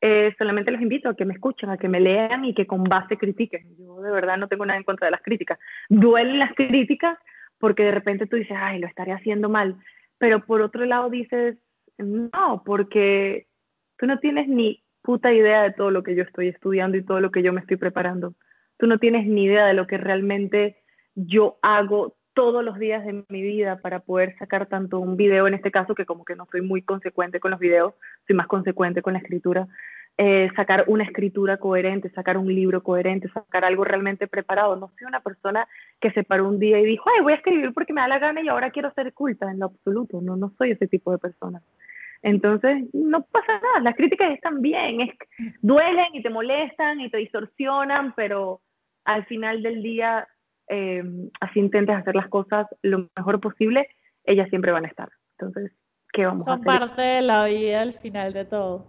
Eh, 0.00 0.34
solamente 0.36 0.70
los 0.70 0.82
invito 0.82 1.08
a 1.08 1.16
que 1.16 1.24
me 1.24 1.34
escuchen, 1.34 1.70
a 1.70 1.78
que 1.78 1.88
me 1.88 2.00
lean 2.00 2.44
y 2.44 2.54
que 2.54 2.66
con 2.66 2.84
base 2.84 3.16
critiquen. 3.16 3.76
Yo 3.78 4.00
de 4.00 4.10
verdad 4.10 4.36
no 4.36 4.48
tengo 4.48 4.66
nada 4.66 4.78
en 4.78 4.84
contra 4.84 5.06
de 5.06 5.12
las 5.12 5.22
críticas. 5.22 5.58
Duelen 5.88 6.38
las 6.38 6.54
críticas 6.54 7.18
porque 7.58 7.84
de 7.84 7.92
repente 7.92 8.26
tú 8.26 8.36
dices, 8.36 8.56
ay, 8.60 8.78
lo 8.78 8.86
estaré 8.86 9.12
haciendo 9.12 9.48
mal. 9.48 9.76
Pero 10.18 10.44
por 10.44 10.60
otro 10.60 10.84
lado 10.84 11.10
dices, 11.10 11.56
no, 11.98 12.62
porque 12.64 13.46
tú 13.96 14.06
no 14.06 14.18
tienes 14.18 14.48
ni 14.48 14.84
puta 15.02 15.32
idea 15.32 15.62
de 15.62 15.72
todo 15.72 15.90
lo 15.90 16.02
que 16.02 16.14
yo 16.14 16.22
estoy 16.22 16.48
estudiando 16.48 16.96
y 16.96 17.04
todo 17.04 17.20
lo 17.20 17.30
que 17.30 17.42
yo 17.42 17.52
me 17.52 17.60
estoy 17.60 17.76
preparando. 17.76 18.34
Tú 18.78 18.86
no 18.86 18.98
tienes 18.98 19.26
ni 19.26 19.44
idea 19.44 19.66
de 19.66 19.74
lo 19.74 19.86
que 19.86 19.96
realmente 19.96 20.82
yo 21.14 21.58
hago 21.62 22.15
todos 22.36 22.62
los 22.62 22.78
días 22.78 23.02
de 23.06 23.24
mi 23.30 23.40
vida 23.40 23.78
para 23.80 24.00
poder 24.00 24.36
sacar 24.38 24.66
tanto 24.66 25.00
un 25.00 25.16
video, 25.16 25.46
en 25.46 25.54
este 25.54 25.70
caso, 25.70 25.94
que 25.94 26.04
como 26.04 26.22
que 26.26 26.36
no 26.36 26.46
soy 26.50 26.60
muy 26.60 26.82
consecuente 26.82 27.40
con 27.40 27.50
los 27.50 27.58
videos, 27.58 27.94
soy 28.26 28.36
más 28.36 28.46
consecuente 28.46 29.00
con 29.00 29.14
la 29.14 29.20
escritura, 29.20 29.66
eh, 30.18 30.50
sacar 30.54 30.84
una 30.86 31.04
escritura 31.04 31.56
coherente, 31.56 32.10
sacar 32.10 32.36
un 32.36 32.54
libro 32.54 32.82
coherente, 32.82 33.30
sacar 33.30 33.64
algo 33.64 33.84
realmente 33.84 34.26
preparado. 34.26 34.76
No 34.76 34.90
soy 34.98 35.06
una 35.08 35.20
persona 35.20 35.66
que 35.98 36.10
se 36.10 36.24
paró 36.24 36.46
un 36.46 36.58
día 36.58 36.78
y 36.78 36.84
dijo, 36.84 37.08
ay, 37.08 37.22
voy 37.22 37.32
a 37.32 37.36
escribir 37.36 37.72
porque 37.72 37.94
me 37.94 38.02
da 38.02 38.08
la 38.08 38.18
gana 38.18 38.42
y 38.42 38.48
ahora 38.48 38.70
quiero 38.70 38.92
ser 38.92 39.14
culta, 39.14 39.50
en 39.50 39.58
lo 39.58 39.66
absoluto, 39.66 40.20
no, 40.20 40.36
no 40.36 40.52
soy 40.58 40.72
ese 40.72 40.86
tipo 40.86 41.12
de 41.12 41.18
persona. 41.18 41.62
Entonces, 42.20 42.84
no 42.92 43.22
pasa 43.22 43.60
nada, 43.62 43.80
las 43.80 43.96
críticas 43.96 44.30
están 44.32 44.60
bien, 44.60 45.10
duelen 45.62 46.08
y 46.12 46.22
te 46.22 46.28
molestan 46.28 47.00
y 47.00 47.08
te 47.08 47.16
distorsionan, 47.16 48.12
pero 48.14 48.60
al 49.06 49.24
final 49.24 49.62
del 49.62 49.82
día 49.82 50.28
eh, 50.68 51.02
así 51.40 51.60
intentes 51.60 51.96
hacer 51.96 52.14
las 52.14 52.28
cosas 52.28 52.66
lo 52.82 53.08
mejor 53.16 53.40
posible, 53.40 53.88
ellas 54.24 54.48
siempre 54.48 54.72
van 54.72 54.84
a 54.84 54.88
estar. 54.88 55.08
Entonces, 55.38 55.72
¿qué 56.12 56.26
vamos 56.26 56.46
a 56.48 56.54
hacer? 56.54 56.64
Son 56.64 56.78
parte 56.78 57.02
de 57.02 57.22
la 57.22 57.44
vida 57.46 57.82
al 57.82 57.94
final 57.94 58.32
de 58.32 58.44
todo. 58.44 58.86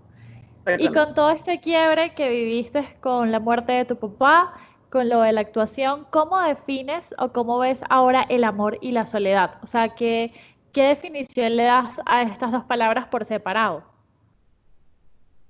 Y 0.79 0.89
con 0.89 1.13
todo 1.13 1.29
este 1.29 1.61
quiebre 1.61 2.13
que 2.13 2.29
viviste 2.29 2.85
con 2.99 3.31
la 3.31 3.39
muerte 3.39 3.71
de 3.71 3.85
tu 3.85 3.97
papá, 3.97 4.53
con 4.89 5.07
lo 5.07 5.21
de 5.21 5.31
la 5.31 5.41
actuación, 5.41 6.05
¿cómo 6.09 6.41
defines 6.41 7.15
o 7.17 7.31
cómo 7.31 7.59
ves 7.59 7.83
ahora 7.89 8.25
el 8.29 8.43
amor 8.43 8.77
y 8.81 8.91
la 8.91 9.05
soledad? 9.05 9.55
O 9.61 9.67
sea, 9.67 9.95
¿qué, 9.95 10.33
qué 10.73 10.83
definición 10.83 11.55
le 11.55 11.63
das 11.63 12.01
a 12.05 12.23
estas 12.23 12.51
dos 12.51 12.65
palabras 12.65 13.07
por 13.07 13.23
separado? 13.23 13.83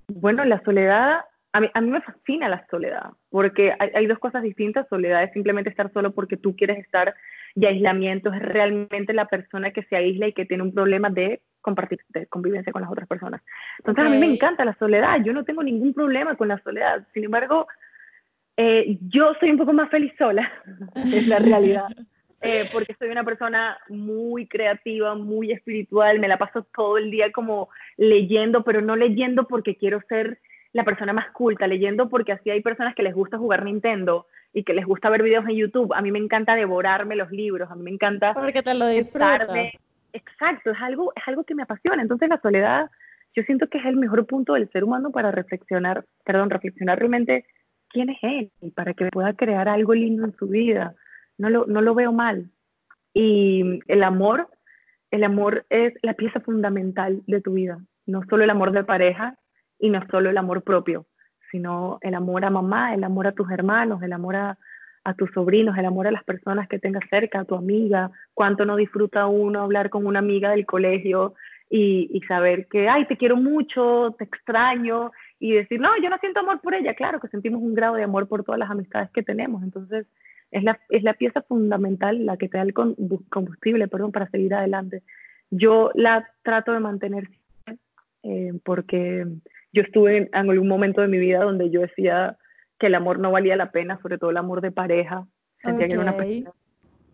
Bueno, 0.08 0.44
la 0.44 0.62
soledad 0.62 1.24
a 1.52 1.60
mí, 1.60 1.70
a 1.72 1.80
mí 1.80 1.90
me 1.90 2.00
fascina 2.00 2.48
la 2.48 2.66
soledad, 2.70 3.10
porque 3.30 3.74
hay, 3.78 4.06
dos 4.06 4.18
cosas 4.18 4.42
distintas. 4.42 4.86
Soledad 4.88 5.22
es 5.22 5.32
simplemente 5.32 5.70
estar 5.70 5.92
solo 5.92 6.12
porque 6.12 6.36
tú 6.36 6.54
quieres 6.54 6.78
estar 6.78 7.14
y 7.54 7.66
aislamiento 7.66 8.32
es 8.32 8.42
realmente 8.42 9.12
la 9.12 9.26
persona 9.26 9.72
que 9.72 9.82
se 9.84 9.96
aísla 9.96 10.28
y 10.28 10.32
que 10.32 10.44
tiene 10.44 10.62
un 10.62 10.74
problema 10.74 11.10
de 11.10 11.40
compartir, 11.60 12.00
de 12.10 12.26
convivencia 12.26 12.72
con 12.72 12.82
las 12.82 12.90
otras 12.90 13.08
personas. 13.08 13.42
Entonces 13.78 14.04
a 14.04 14.08
mí 14.08 14.18
me 14.18 14.32
encanta 14.32 14.64
la 14.64 14.76
soledad, 14.78 15.22
yo 15.24 15.32
no 15.32 15.44
tengo 15.44 15.62
ningún 15.62 15.94
problema 15.94 16.36
con 16.36 16.48
la 16.48 16.58
soledad. 16.62 17.06
Sin 17.14 17.24
embargo, 17.24 17.66
eh, 18.56 18.98
yo 19.08 19.34
soy 19.40 19.50
un 19.50 19.58
poco 19.58 19.72
más 19.72 19.90
feliz 19.90 20.12
sola, 20.18 20.50
es 21.12 21.26
la 21.26 21.38
realidad. 21.38 21.88
Eh, 22.40 22.68
porque 22.72 22.94
soy 23.00 23.08
una 23.08 23.24
persona 23.24 23.76
muy 23.88 24.46
creativa, 24.46 25.16
muy 25.16 25.50
espiritual, 25.50 26.20
me 26.20 26.28
la 26.28 26.38
paso 26.38 26.64
todo 26.72 26.96
el 26.96 27.10
día 27.10 27.32
como 27.32 27.68
leyendo, 27.96 28.62
pero 28.62 28.80
no 28.80 28.94
leyendo 28.94 29.48
porque 29.48 29.74
quiero 29.74 30.00
ser 30.08 30.38
la 30.72 30.84
persona 30.84 31.12
más 31.12 31.30
culta 31.30 31.66
leyendo 31.66 32.08
porque 32.08 32.32
así 32.32 32.50
hay 32.50 32.60
personas 32.60 32.94
que 32.94 33.02
les 33.02 33.14
gusta 33.14 33.38
jugar 33.38 33.64
Nintendo 33.64 34.26
y 34.52 34.64
que 34.64 34.74
les 34.74 34.86
gusta 34.86 35.10
ver 35.10 35.22
videos 35.22 35.46
en 35.48 35.56
YouTube. 35.56 35.92
A 35.94 36.02
mí 36.02 36.10
me 36.10 36.18
encanta 36.18 36.54
devorarme 36.54 37.16
los 37.16 37.30
libros, 37.30 37.70
a 37.70 37.74
mí 37.74 37.82
me 37.82 37.90
encanta... 37.90 38.34
Porque 38.34 38.62
te 38.62 38.74
lo 38.74 38.88
disfrutas. 38.88 39.48
Exacto, 40.12 40.70
es 40.70 40.80
algo, 40.80 41.12
es 41.14 41.22
algo 41.26 41.44
que 41.44 41.54
me 41.54 41.62
apasiona. 41.62 42.02
Entonces 42.02 42.28
la 42.28 42.40
soledad, 42.40 42.90
yo 43.34 43.42
siento 43.44 43.68
que 43.68 43.78
es 43.78 43.84
el 43.84 43.96
mejor 43.96 44.26
punto 44.26 44.54
del 44.54 44.70
ser 44.70 44.84
humano 44.84 45.10
para 45.10 45.30
reflexionar, 45.30 46.04
perdón, 46.24 46.50
reflexionar 46.50 46.98
realmente 46.98 47.44
quién 47.90 48.10
es 48.10 48.18
él 48.22 48.50
y 48.60 48.70
para 48.70 48.94
que 48.94 49.06
pueda 49.06 49.34
crear 49.34 49.68
algo 49.68 49.94
lindo 49.94 50.24
en 50.24 50.34
su 50.36 50.48
vida. 50.48 50.94
No 51.36 51.50
lo, 51.50 51.66
no 51.66 51.80
lo 51.80 51.94
veo 51.94 52.12
mal. 52.12 52.50
Y 53.14 53.80
el 53.86 54.02
amor, 54.02 54.48
el 55.10 55.24
amor 55.24 55.66
es 55.70 55.94
la 56.02 56.14
pieza 56.14 56.40
fundamental 56.40 57.22
de 57.26 57.40
tu 57.40 57.52
vida. 57.52 57.78
No 58.06 58.22
solo 58.28 58.44
el 58.44 58.50
amor 58.50 58.72
de 58.72 58.84
pareja, 58.84 59.36
y 59.78 59.90
no 59.90 60.00
solo 60.10 60.30
el 60.30 60.38
amor 60.38 60.62
propio, 60.62 61.06
sino 61.50 61.98
el 62.02 62.14
amor 62.14 62.44
a 62.44 62.50
mamá, 62.50 62.94
el 62.94 63.04
amor 63.04 63.26
a 63.26 63.32
tus 63.32 63.50
hermanos, 63.50 64.02
el 64.02 64.12
amor 64.12 64.36
a, 64.36 64.58
tus 65.16 65.30
sobrinos, 65.32 65.78
el 65.78 65.86
amor 65.86 66.06
a 66.06 66.10
las 66.10 66.22
personas 66.22 66.68
que 66.68 66.78
tengas 66.78 67.02
cerca, 67.08 67.40
a 67.40 67.44
tu 67.46 67.54
amiga, 67.54 68.10
cuánto 68.34 68.66
no 68.66 68.76
disfruta 68.76 69.26
uno 69.26 69.62
hablar 69.62 69.88
con 69.88 70.04
una 70.04 70.18
amiga 70.18 70.50
del 70.50 70.66
colegio 70.66 71.32
y, 71.70 72.10
y, 72.12 72.20
saber 72.26 72.66
que, 72.68 72.90
ay, 72.90 73.06
te 73.06 73.16
quiero 73.16 73.36
mucho, 73.36 74.14
te 74.18 74.24
extraño, 74.24 75.10
y 75.40 75.52
decir, 75.52 75.80
no, 75.80 75.90
yo 76.02 76.10
no 76.10 76.18
siento 76.18 76.40
amor 76.40 76.60
por 76.60 76.74
ella, 76.74 76.94
claro 76.94 77.20
que 77.20 77.28
sentimos 77.28 77.62
un 77.62 77.74
grado 77.74 77.94
de 77.94 78.02
amor 78.02 78.28
por 78.28 78.44
todas 78.44 78.58
las 78.58 78.70
amistades 78.70 79.10
que 79.10 79.22
tenemos, 79.22 79.62
entonces 79.62 80.06
es 80.50 80.64
la, 80.64 80.78
es 80.88 81.02
la 81.02 81.14
pieza 81.14 81.42
fundamental, 81.42 82.24
la 82.24 82.36
que 82.36 82.48
te 82.48 82.58
da 82.58 82.64
el 82.64 82.74
combustible, 82.74 83.88
perdón, 83.88 84.12
para 84.12 84.30
seguir 84.30 84.54
adelante. 84.54 85.02
Yo 85.50 85.90
la 85.94 86.28
trato 86.42 86.72
de 86.72 86.80
mantener 86.80 87.28
eh, 88.22 88.52
porque 88.64 89.26
yo 89.72 89.82
estuve 89.82 90.16
en, 90.16 90.28
algún 90.32 90.68
momento 90.68 91.00
de 91.00 91.08
mi 91.08 91.18
vida 91.18 91.42
donde 91.42 91.70
yo 91.70 91.82
decía 91.82 92.36
que 92.78 92.86
el 92.86 92.94
amor 92.94 93.18
no 93.18 93.32
valía 93.32 93.56
la 93.56 93.70
pena, 93.70 93.98
sobre 94.00 94.18
todo 94.18 94.30
el 94.30 94.36
amor 94.36 94.60
de 94.60 94.70
pareja. 94.70 95.26
Sentía 95.62 95.88
que 95.88 95.94
era 95.94 96.02
una 96.02 96.16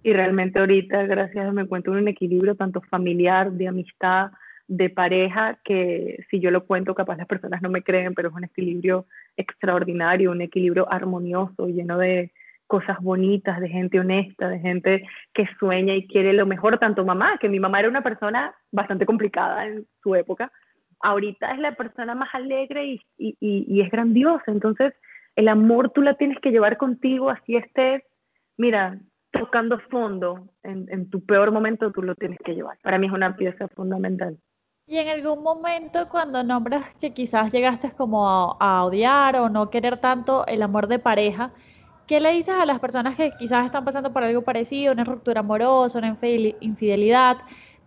Y 0.03 0.13
realmente 0.13 0.59
ahorita, 0.59 1.05
gracias 1.05 1.53
me 1.53 1.63
encuentro 1.63 1.93
en 1.93 2.01
un 2.01 2.09
equilibrio 2.09 2.55
tanto 2.55 2.81
familiar, 2.83 3.51
de 3.53 3.69
amistad, 3.69 4.31
de 4.67 4.91
pareja, 4.91 5.59
que 5.65 6.25
si 6.31 6.41
yo 6.41 6.51
lo 6.51 6.67
cuento, 6.67 6.95
capaz 6.95 7.17
las 7.17 7.27
personas 7.27 7.61
no 7.63 7.71
me 7.71 7.83
creen, 7.83 8.15
pero 8.15 8.29
es 8.29 8.35
un 8.35 8.45
equilibrio 8.45 9.07
extraordinario, 9.37 10.31
un 10.31 10.41
equilibrio 10.41 10.91
armonioso, 10.91 11.67
lleno 11.69 11.99
de 11.99 12.33
cosas 12.67 12.99
bonitas, 13.01 13.61
de 13.61 13.69
gente 13.69 14.01
honesta, 14.01 14.49
de 14.49 14.59
gente 14.59 15.07
que 15.35 15.47
sueña 15.59 15.95
y 15.95 16.07
quiere 16.07 16.33
lo 16.33 16.47
mejor, 16.47 16.79
tanto 16.79 17.05
mamá, 17.05 17.37
que 17.39 17.49
mi 17.49 17.61
mamá 17.61 17.81
era 17.81 17.89
una 17.89 18.03
persona 18.03 18.55
bastante 18.73 19.05
complicada 19.05 19.67
en 19.67 19.87
su 20.03 20.15
época, 20.15 20.51
ahorita 21.01 21.53
es 21.53 21.59
la 21.59 21.75
persona 21.75 22.15
más 22.15 22.35
alegre 22.35 23.01
y, 23.19 23.81
es 23.81 23.91
grandiosa. 23.91 24.45
Entonces, 24.49 24.95
el 25.37 25.49
amor 25.49 25.91
tú 25.91 26.03
la 26.03 26.15
tienes 26.15 26.39
que 26.41 26.51
llevar 26.51 26.77
contigo, 26.77 27.31
así 27.31 27.57
estés, 27.57 28.03
mira, 28.57 28.99
tocando 29.31 29.79
fondo, 29.91 30.49
en, 30.63 31.11
tu 31.11 31.25
peor 31.25 31.51
momento 31.51 31.91
tú 31.91 32.03
lo 32.03 32.15
tienes 32.15 32.39
que 32.45 32.55
llevar. 32.55 32.79
Para 32.83 32.99
mí 32.99 33.07
es 33.07 33.13
una 33.13 33.37
pieza 33.37 33.69
fundamental. 33.69 34.39
Y 34.87 34.99
en 34.99 35.09
algún 35.09 35.43
momento 35.43 36.09
cuando 36.11 36.45
nombras 36.45 36.95
que 36.97 37.13
quizás 37.15 37.51
llegaste 37.51 37.91
como 37.93 38.29
a, 38.29 38.57
a, 38.61 38.85
odiar 38.85 39.37
o 39.37 39.49
no 39.49 39.71
querer 39.71 39.99
tanto 39.99 40.47
el 40.47 40.63
amor 40.63 40.89
de 40.89 40.99
pareja, 40.99 41.53
¿qué 42.07 42.21
le 42.21 42.33
dices 42.33 42.55
a 42.55 42.67
las 42.67 42.81
personas 42.81 43.17
que 43.17 43.33
quizás 43.39 43.67
están 43.67 43.85
pasando 43.85 44.13
por 44.13 44.23
algo 44.23 44.43
parecido, 44.43 44.93
una 44.93 45.05
ruptura 45.05 45.41
amorosa, 45.41 45.99
una 45.99 46.17
infidelidad? 46.61 47.39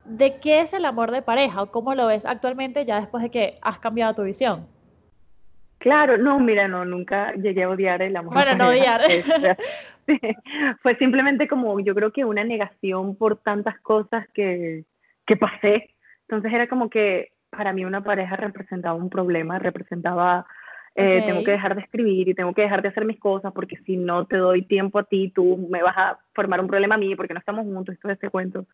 ¿De 0.08 0.39
qué 0.39 0.62
es 0.62 0.74
el 0.74 0.86
amor 0.86 1.12
de 1.12 1.22
pareja 1.22 1.62
o 1.62 1.72
cómo 1.72 1.96
lo 1.96 2.08
ves 2.08 2.26
actualmente 2.26 2.86
ya 2.86 3.00
después 3.00 3.24
de 3.24 3.32
que 3.32 3.58
has 3.62 3.80
cambiado 3.80 4.15
tu 4.15 4.24
visión? 4.24 4.67
Claro, 5.80 6.17
no, 6.17 6.39
mira, 6.39 6.67
no, 6.67 6.86
nunca 6.86 7.34
llegué 7.34 7.63
a 7.63 7.70
odiar 7.70 8.02
el 8.02 8.15
amor. 8.15 8.34
Bueno, 8.34 8.56
no 8.56 8.70
odiar. 8.70 9.02
Fue 10.82 10.96
simplemente 10.96 11.48
como, 11.48 11.80
yo 11.80 11.93
creo 11.93 12.12
que 12.12 12.26
una 12.26 12.43
negación 12.43 13.15
por 13.15 13.38
tantas 13.38 13.80
cosas 13.82 14.28
que, 14.34 14.86
que 15.26 15.36
pasé. 15.38 15.93
Entonces 16.22 16.52
era 16.54 16.67
como 16.67 16.89
que 16.89 17.32
para 17.50 17.74
mí 17.74 17.86
una 17.86 18.04
pareja 18.04 18.36
representaba 18.36 18.96
un 18.96 19.10
problema, 19.10 19.60
representaba, 19.60 20.46
eh, 20.96 21.24
tengo 21.26 21.43
que 21.43 21.52
dejar 21.52 21.76
de 21.76 21.82
escribir 21.82 22.28
y 22.28 22.34
tengo 22.34 22.54
que 22.54 22.63
dejar 22.63 22.82
de 22.82 22.89
hacer 22.89 23.06
mis 23.06 23.20
cosas 23.20 23.54
porque 23.54 23.78
si 23.86 23.98
no 23.98 24.26
te 24.26 24.38
doy 24.38 24.63
tiempo 24.63 25.00
a 25.00 25.04
ti, 25.04 25.32
tú 25.34 25.67
me 25.70 25.82
vas 25.82 25.96
a 25.98 26.20
formar 26.34 26.60
un 26.60 26.67
problema 26.67 26.96
a 26.96 26.98
mí 26.98 27.15
porque 27.15 27.34
no 27.34 27.39
estamos 27.39 27.65
juntos, 27.65 27.96
esto 27.96 28.10
es 28.10 28.15
este 28.15 28.30
cuento. 28.30 28.65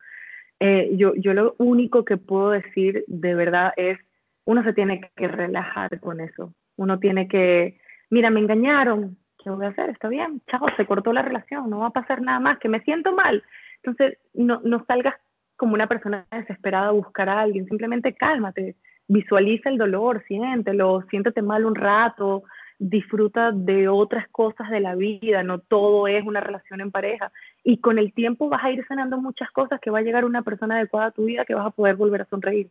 Eh, 0.60 0.90
yo, 0.96 1.14
yo 1.16 1.34
lo 1.34 1.54
único 1.58 2.04
que 2.04 2.16
puedo 2.16 2.50
decir 2.50 3.04
de 3.06 3.34
verdad 3.34 3.72
es, 3.76 3.98
uno 4.44 4.62
se 4.62 4.72
tiene 4.72 5.00
que 5.16 5.28
relajar 5.28 6.00
con 6.00 6.20
eso, 6.20 6.54
uno 6.76 6.98
tiene 6.98 7.28
que, 7.28 7.78
mira, 8.10 8.30
me 8.30 8.40
engañaron, 8.40 9.16
¿qué 9.42 9.50
voy 9.50 9.66
a 9.66 9.70
hacer? 9.70 9.90
Está 9.90 10.08
bien, 10.08 10.42
chao, 10.50 10.66
se 10.76 10.86
cortó 10.86 11.12
la 11.12 11.22
relación, 11.22 11.68
no 11.70 11.80
va 11.80 11.88
a 11.88 11.90
pasar 11.90 12.22
nada 12.22 12.40
más, 12.40 12.58
que 12.58 12.68
me 12.68 12.80
siento 12.80 13.12
mal. 13.12 13.42
Entonces, 13.82 14.18
no, 14.32 14.60
no 14.64 14.84
salgas 14.86 15.14
como 15.56 15.74
una 15.74 15.86
persona 15.86 16.26
desesperada 16.30 16.88
a 16.88 16.92
buscar 16.92 17.28
a 17.28 17.40
alguien, 17.40 17.66
simplemente 17.66 18.14
cálmate, 18.14 18.76
visualiza 19.08 19.68
el 19.68 19.78
dolor, 19.78 20.22
siéntelo, 20.26 21.02
siéntete 21.10 21.42
mal 21.42 21.64
un 21.64 21.74
rato, 21.74 22.44
disfruta 22.78 23.52
de 23.52 23.88
otras 23.88 24.28
cosas 24.28 24.70
de 24.70 24.80
la 24.80 24.94
vida, 24.94 25.42
no 25.42 25.58
todo 25.58 26.08
es 26.08 26.24
una 26.24 26.40
relación 26.40 26.80
en 26.80 26.90
pareja. 26.90 27.30
Y 27.64 27.78
con 27.78 27.98
el 27.98 28.12
tiempo 28.12 28.48
vas 28.48 28.62
a 28.62 28.70
ir 28.70 28.84
sanando 28.86 29.16
muchas 29.18 29.50
cosas 29.50 29.80
que 29.80 29.90
va 29.90 29.98
a 29.98 30.02
llegar 30.02 30.24
una 30.24 30.42
persona 30.42 30.76
adecuada 30.76 31.08
a 31.08 31.10
tu 31.12 31.24
vida 31.24 31.44
que 31.44 31.54
vas 31.54 31.66
a 31.66 31.70
poder 31.70 31.96
volver 31.96 32.22
a 32.22 32.26
sonreír. 32.26 32.70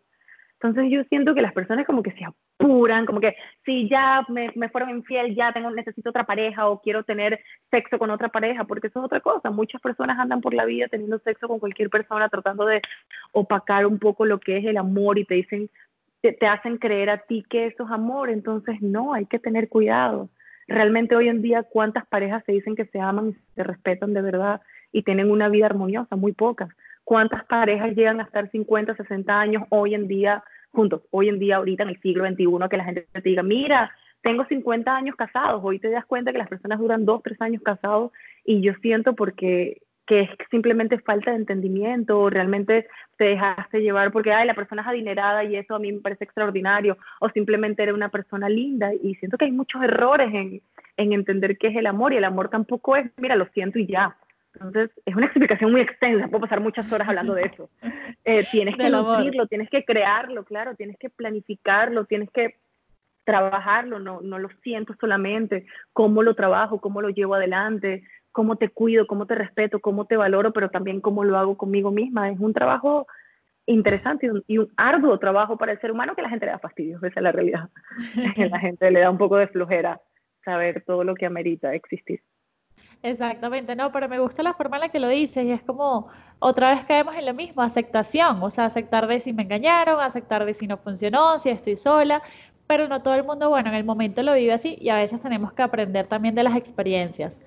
Entonces 0.64 0.90
yo 0.90 1.04
siento 1.10 1.36
que 1.36 1.42
las 1.42 1.52
personas 1.52 1.86
como 1.86 2.02
que 2.02 2.12
se 2.12 2.24
apuran, 2.24 3.06
como 3.06 3.20
que 3.20 3.36
si 3.66 3.90
ya 3.90 4.26
me, 4.30 4.50
me 4.56 4.70
fueron 4.70 4.92
infiel, 4.92 5.36
ya 5.36 5.52
tengo, 5.52 5.70
necesito 5.72 6.12
otra 6.12 6.24
pareja 6.24 6.70
o 6.70 6.80
quiero 6.80 7.04
tener 7.04 7.42
sexo 7.70 8.00
con 8.00 8.10
otra 8.12 8.30
pareja, 8.30 8.64
porque 8.64 8.88
eso 8.88 9.00
es 9.00 9.06
otra 9.06 9.20
cosa. 9.20 9.50
Muchas 9.52 9.82
personas 9.82 10.18
andan 10.18 10.40
por 10.40 10.54
la 10.54 10.64
vida 10.64 10.88
teniendo 10.88 11.20
sexo 11.20 11.50
con 11.50 11.60
cualquier 11.60 11.90
persona, 11.90 12.30
tratando 12.30 12.66
de 12.66 12.82
opacar 13.34 13.86
un 13.86 14.00
poco 14.00 14.26
lo 14.26 14.40
que 14.40 14.56
es 14.56 14.66
el 14.66 14.78
amor 14.78 15.20
y 15.20 15.26
te 15.26 15.36
dicen, 15.36 15.70
te, 16.22 16.48
hacen 16.48 16.78
creer 16.78 17.10
a 17.10 17.18
ti 17.18 17.44
que 17.50 17.66
eso 17.66 17.84
es 17.84 17.92
amor, 17.92 18.30
entonces 18.30 18.82
no, 18.82 19.14
hay 19.14 19.26
que 19.26 19.40
tener 19.40 19.68
cuidado. 19.68 20.30
Realmente 20.68 21.18
hoy 21.18 21.28
en 21.28 21.42
día, 21.42 21.64
¿cuántas 21.64 22.06
parejas 22.08 22.42
se 22.46 22.54
dicen 22.54 22.78
que 22.78 22.86
se 22.86 23.02
aman 23.02 23.32
y 23.32 23.54
se 23.56 23.64
respetan 23.64 24.14
de 24.14 24.22
verdad 24.22 24.62
y 24.94 25.04
tienen 25.04 25.30
una 25.30 25.50
vida 25.50 25.66
armoniosa? 25.66 26.16
Muy 26.16 26.32
pocas. 26.32 26.70
¿Cuántas 27.04 27.44
parejas 27.46 27.94
llegan 27.96 28.22
a 28.22 28.24
estar 28.24 28.50
50, 28.50 28.96
60 28.96 29.38
años 29.38 29.64
hoy 29.70 29.94
en 29.96 30.08
día 30.08 30.42
juntos? 30.72 31.02
Hoy 31.12 31.28
en 31.28 31.40
día, 31.40 31.58
ahorita 31.58 31.84
en 31.84 31.90
el 31.90 32.00
siglo 32.00 32.26
XXI, 32.26 32.70
que 32.70 32.78
la 32.78 32.86
gente 32.86 33.08
te 33.12 33.22
diga, 33.22 33.44
mira, 33.44 33.92
tengo 34.22 34.46
50 34.46 34.96
años 34.96 35.16
casados. 35.18 35.62
Hoy 35.64 35.80
te 35.80 35.90
das 35.90 36.06
cuenta 36.06 36.32
que 36.32 36.38
las 36.38 36.48
personas 36.48 36.80
duran 36.80 37.04
2, 37.04 37.22
3 37.24 37.42
años 37.42 37.62
casados 37.62 38.12
y 38.46 38.62
yo 38.62 38.74
siento 38.82 39.14
porque 39.14 39.82
que 40.06 40.22
es 40.22 40.30
simplemente 40.52 41.00
falta 41.00 41.32
de 41.32 41.38
entendimiento 41.38 42.20
o 42.20 42.30
realmente 42.30 42.88
te 43.18 43.24
dejaste 43.26 43.80
llevar 43.80 44.12
porque 44.12 44.34
ay 44.34 44.46
la 44.46 44.54
persona 44.54 44.82
es 44.82 44.88
adinerada 44.90 45.46
y 45.46 45.56
eso 45.56 45.76
a 45.76 45.80
mí 45.80 45.92
me 45.92 46.02
parece 46.02 46.26
extraordinario 46.26 46.98
o 47.22 47.30
simplemente 47.30 47.84
era 47.84 47.94
una 47.94 48.10
persona 48.10 48.50
linda 48.50 48.94
y 48.94 49.16
siento 49.16 49.38
que 49.38 49.46
hay 49.46 49.54
muchos 49.54 49.82
errores 49.82 50.28
en, 50.34 50.62
en 50.98 51.14
entender 51.14 51.58
qué 51.58 51.68
es 51.68 51.76
el 51.78 51.88
amor 51.88 52.12
y 52.12 52.18
el 52.18 52.26
amor 52.26 52.50
tampoco 52.50 52.98
es 52.98 53.10
mira 53.18 53.38
lo 53.38 53.46
siento 53.54 53.80
y 53.80 53.88
ya 53.88 54.18
entonces 54.54 54.92
es 55.06 55.16
una 55.16 55.26
explicación 55.26 55.72
muy 55.72 55.82
extensa 55.82 56.28
puedo 56.28 56.42
pasar 56.42 56.60
muchas 56.60 56.92
horas 56.92 57.08
hablando 57.08 57.34
de 57.34 57.44
eso 57.44 57.70
eh, 58.26 58.46
tienes 58.52 58.76
que 58.76 58.90
nutrirlo 58.90 59.48
tienes 59.48 59.70
que 59.70 59.84
crearlo 59.84 60.44
claro 60.44 60.76
tienes 60.76 60.98
que 60.98 61.10
planificarlo 61.10 62.06
tienes 62.06 62.30
que 62.32 62.58
trabajarlo, 63.24 64.00
no, 64.00 64.22
no 64.22 64.40
lo 64.40 64.50
siento 64.64 64.96
solamente, 65.00 65.66
cómo 65.94 66.24
lo 66.24 66.36
trabajo, 66.36 66.80
cómo 66.80 67.02
lo 67.02 67.10
llevo 67.10 67.36
adelante, 67.36 68.04
cómo 68.32 68.56
te 68.58 68.70
cuido, 68.70 69.08
cómo 69.08 69.26
te 69.26 69.36
respeto, 69.36 69.80
cómo 69.80 70.06
te 70.06 70.18
valoro, 70.18 70.52
pero 70.52 70.70
también 70.70 71.02
cómo 71.02 71.24
lo 71.24 71.38
hago 71.38 71.58
conmigo 71.58 71.92
misma. 71.92 72.30
Es 72.30 72.40
un 72.40 72.54
trabajo 72.54 73.08
interesante 73.66 74.30
y 74.48 74.58
un, 74.58 74.70
arduo 74.76 75.18
trabajo 75.20 75.58
para 75.58 75.72
el 75.72 75.80
ser 75.80 75.92
humano 75.92 76.16
que 76.16 76.22
la 76.22 76.30
gente 76.30 76.46
le 76.46 76.52
da 76.52 76.60
fastidio, 76.60 76.98
esa 76.98 77.08
es 77.08 77.24
la 77.24 77.32
realidad. 77.32 77.70
la 78.38 78.60
gente 78.60 78.92
le 78.92 79.00
da 79.00 79.10
un 79.10 79.18
poco 79.18 79.38
de 79.38 79.48
flojera 79.48 80.02
saber 80.44 80.84
todo 80.86 81.04
lo 81.04 81.16
que 81.16 81.26
amerita 81.26 81.74
existir. 81.74 82.22
Exactamente, 83.04 83.76
no, 83.76 83.92
pero 83.92 84.08
me 84.08 84.18
gusta 84.18 84.42
la 84.44 84.54
forma 84.54 84.78
en 84.78 84.82
la 84.82 84.90
que 84.90 85.00
lo 85.00 85.10
dices 85.10 85.46
y 85.46 85.52
es 85.52 85.62
como 85.62 86.08
otra 86.40 86.70
vez 86.74 86.86
caemos 86.86 87.14
en 87.16 87.26
lo 87.26 87.34
mismo, 87.34 87.62
aceptación, 87.62 88.42
o 88.42 88.50
sea, 88.50 88.66
aceptar 88.66 89.08
de 89.08 89.20
si 89.20 89.34
me 89.34 89.44
engañaron, 89.44 90.00
aceptar 90.00 90.46
de 90.46 90.54
si 90.54 90.68
no 90.68 90.78
funcionó, 90.78 91.38
si 91.38 91.50
estoy 91.50 91.76
sola, 91.76 92.24
pero 92.66 92.88
no 92.88 93.02
todo 93.02 93.16
el 93.16 93.26
mundo, 93.26 93.50
bueno, 93.50 93.70
en 93.70 93.76
el 93.76 93.84
momento 93.84 94.24
lo 94.24 94.34
vive 94.34 94.54
así 94.54 94.78
y 94.80 94.88
a 94.88 94.96
veces 94.96 95.20
tenemos 95.20 95.52
que 95.52 95.62
aprender 95.62 96.08
también 96.08 96.34
de 96.34 96.44
las 96.44 96.56
experiencias. 96.56 97.42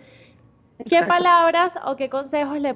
¿Qué 0.90 1.02
palabras 1.04 1.72
o 1.86 1.96
qué 1.96 2.10
consejos 2.10 2.58
le, 2.60 2.74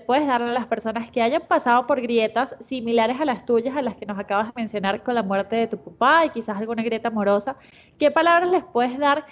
puedes 0.00 0.26
dar 0.26 0.40
a 0.40 0.52
las 0.52 0.66
personas 0.66 1.10
que 1.10 1.20
hayan 1.20 1.42
pasado 1.42 1.86
por 1.86 2.00
grietas 2.00 2.56
similares 2.60 3.20
a 3.20 3.26
las 3.26 3.44
tuyas, 3.44 3.76
a 3.76 3.82
las 3.82 3.98
que 3.98 4.06
nos 4.06 4.18
acabas 4.18 4.46
de 4.46 4.52
mencionar 4.56 5.02
con 5.02 5.14
la 5.14 5.22
muerte 5.22 5.54
de 5.56 5.66
tu 5.66 5.76
papá 5.76 6.24
y 6.24 6.30
quizás 6.30 6.56
alguna 6.56 6.82
grieta 6.82 7.08
amorosa? 7.08 7.56
¿Qué 7.98 8.10
palabras 8.10 8.50
les 8.50 8.64
puedes 8.64 8.98
dar 8.98 9.26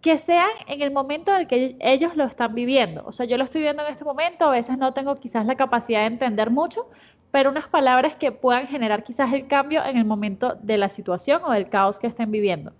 que 0.00 0.18
sean 0.18 0.50
en 0.66 0.82
el 0.82 0.90
momento 0.90 1.32
en 1.32 1.40
el 1.40 1.46
que 1.46 1.76
ellos 1.80 2.16
lo 2.16 2.24
están 2.24 2.54
viviendo? 2.54 3.02
O 3.06 3.12
sea, 3.12 3.26
yo 3.26 3.36
lo 3.36 3.44
estoy 3.44 3.62
viendo 3.62 3.84
en 3.84 3.92
este 3.92 4.04
momento, 4.04 4.46
a 4.46 4.52
veces 4.52 4.78
no 4.78 4.92
tengo 4.92 5.14
quizás 5.16 5.46
la 5.46 5.56
capacidad 5.56 6.00
de 6.00 6.06
entender 6.06 6.50
mucho, 6.50 6.88
pero 7.30 7.50
unas 7.50 7.68
palabras 7.68 8.16
que 8.16 8.32
puedan 8.32 8.66
generar 8.66 9.04
quizás 9.04 9.32
el 9.32 9.46
cambio 9.46 9.84
en 9.84 9.96
el 9.96 10.04
momento 10.04 10.54
de 10.56 10.78
la 10.78 10.88
situación 10.88 11.42
o 11.44 11.52
del 11.52 11.68
caos 11.68 11.98
que 11.98 12.06
estén 12.06 12.30
viviendo. 12.30 12.72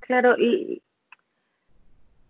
Claro, 0.00 0.36
y 0.38 0.82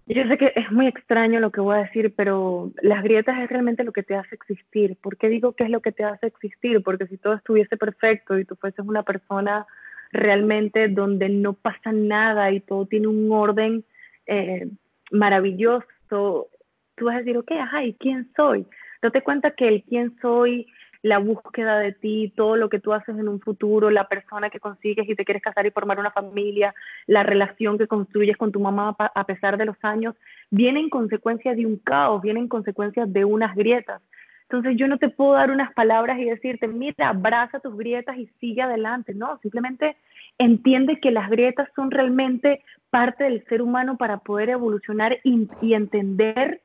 yo 0.06 0.22
sé 0.28 0.38
que 0.38 0.52
es 0.54 0.70
muy 0.70 0.86
extraño 0.86 1.40
lo 1.40 1.50
que 1.50 1.60
voy 1.60 1.76
a 1.76 1.82
decir, 1.82 2.14
pero 2.14 2.70
las 2.80 3.02
grietas 3.02 3.38
es 3.40 3.48
realmente 3.48 3.82
lo 3.82 3.92
que 3.92 4.04
te 4.04 4.14
hace 4.14 4.36
existir. 4.36 4.96
¿Por 4.96 5.16
qué 5.16 5.28
digo 5.28 5.52
que 5.52 5.64
es 5.64 5.70
lo 5.70 5.80
que 5.80 5.90
te 5.90 6.04
hace 6.04 6.28
existir? 6.28 6.80
Porque 6.82 7.08
si 7.08 7.18
todo 7.18 7.34
estuviese 7.34 7.76
perfecto 7.76 8.38
y 8.38 8.44
tú 8.44 8.54
fueses 8.54 8.86
una 8.86 9.02
persona 9.02 9.66
realmente 10.16 10.88
donde 10.88 11.28
no 11.28 11.52
pasa 11.52 11.92
nada 11.92 12.50
y 12.50 12.60
todo 12.60 12.86
tiene 12.86 13.06
un 13.06 13.30
orden 13.30 13.84
eh, 14.26 14.68
maravilloso, 15.10 15.86
tú 16.08 17.04
vas 17.04 17.16
a 17.16 17.18
decir, 17.18 17.36
ok, 17.38 17.52
ajá, 17.52 17.84
¿y 17.84 17.94
quién 17.94 18.30
soy? 18.36 18.66
Date 19.02 19.22
cuenta 19.22 19.52
que 19.52 19.68
el 19.68 19.84
quién 19.84 20.16
soy 20.20 20.66
la 21.02 21.18
búsqueda 21.18 21.78
de 21.78 21.92
ti, 21.92 22.32
todo 22.34 22.56
lo 22.56 22.68
que 22.68 22.80
tú 22.80 22.92
haces 22.92 23.16
en 23.16 23.28
un 23.28 23.40
futuro, 23.40 23.90
la 23.90 24.08
persona 24.08 24.50
que 24.50 24.58
consigues 24.58 25.08
y 25.08 25.14
te 25.14 25.24
quieres 25.24 25.42
casar 25.42 25.64
y 25.66 25.70
formar 25.70 26.00
una 26.00 26.10
familia, 26.10 26.74
la 27.06 27.22
relación 27.22 27.78
que 27.78 27.86
construyes 27.86 28.36
con 28.36 28.50
tu 28.50 28.58
mamá 28.58 28.96
a 28.98 29.24
pesar 29.24 29.56
de 29.56 29.66
los 29.66 29.76
años, 29.82 30.16
viene 30.50 30.80
en 30.80 30.90
consecuencia 30.90 31.54
de 31.54 31.64
un 31.64 31.76
caos, 31.76 32.22
viene 32.22 32.40
en 32.40 32.48
consecuencia 32.48 33.06
de 33.06 33.24
unas 33.24 33.54
grietas. 33.54 34.02
Entonces 34.48 34.76
yo 34.76 34.86
no 34.86 34.98
te 34.98 35.08
puedo 35.08 35.32
dar 35.32 35.50
unas 35.50 35.72
palabras 35.74 36.18
y 36.18 36.24
decirte, 36.24 36.68
mira, 36.68 37.08
abraza 37.08 37.60
tus 37.60 37.76
grietas 37.76 38.16
y 38.16 38.26
sigue 38.40 38.62
adelante. 38.62 39.12
No, 39.12 39.38
simplemente 39.42 39.96
entiende 40.38 41.00
que 41.00 41.10
las 41.10 41.30
grietas 41.30 41.68
son 41.74 41.90
realmente 41.90 42.62
parte 42.90 43.24
del 43.24 43.44
ser 43.44 43.62
humano 43.62 43.96
para 43.96 44.18
poder 44.18 44.50
evolucionar 44.50 45.18
y, 45.24 45.74
entender 45.74 46.62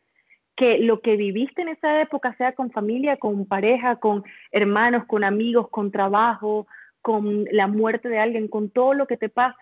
que 0.55 0.79
lo 0.79 1.01
que 1.01 1.15
viviste 1.15 1.61
en 1.61 1.69
esa 1.69 2.01
época, 2.01 2.35
sea 2.35 2.53
con 2.53 2.71
familia, 2.71 3.17
con 3.17 3.45
pareja, 3.45 3.95
con 3.95 4.23
hermanos, 4.51 5.05
con 5.05 5.23
amigos, 5.23 5.69
con 5.69 5.91
trabajo, 5.91 6.67
con 7.01 7.45
la 7.51 7.67
muerte 7.67 8.09
de 8.09 8.19
alguien, 8.19 8.47
con 8.47 8.69
todo 8.69 8.93
lo 8.93 9.07
que 9.07 9.17
te 9.17 9.29
pase, 9.29 9.57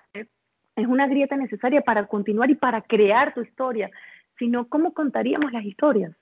es 0.75 0.87
una 0.87 1.07
grieta 1.07 1.35
necesaria 1.35 1.81
para 1.81 2.07
continuar 2.07 2.49
y 2.49 2.55
para 2.55 2.81
crear 2.81 3.33
tu 3.33 3.41
historia. 3.41 3.89
Si 4.37 4.47
no, 4.47 4.67
¿cómo 4.67 4.93
contaríamos 4.93 5.51
las 5.51 5.63
historias? 5.63 6.13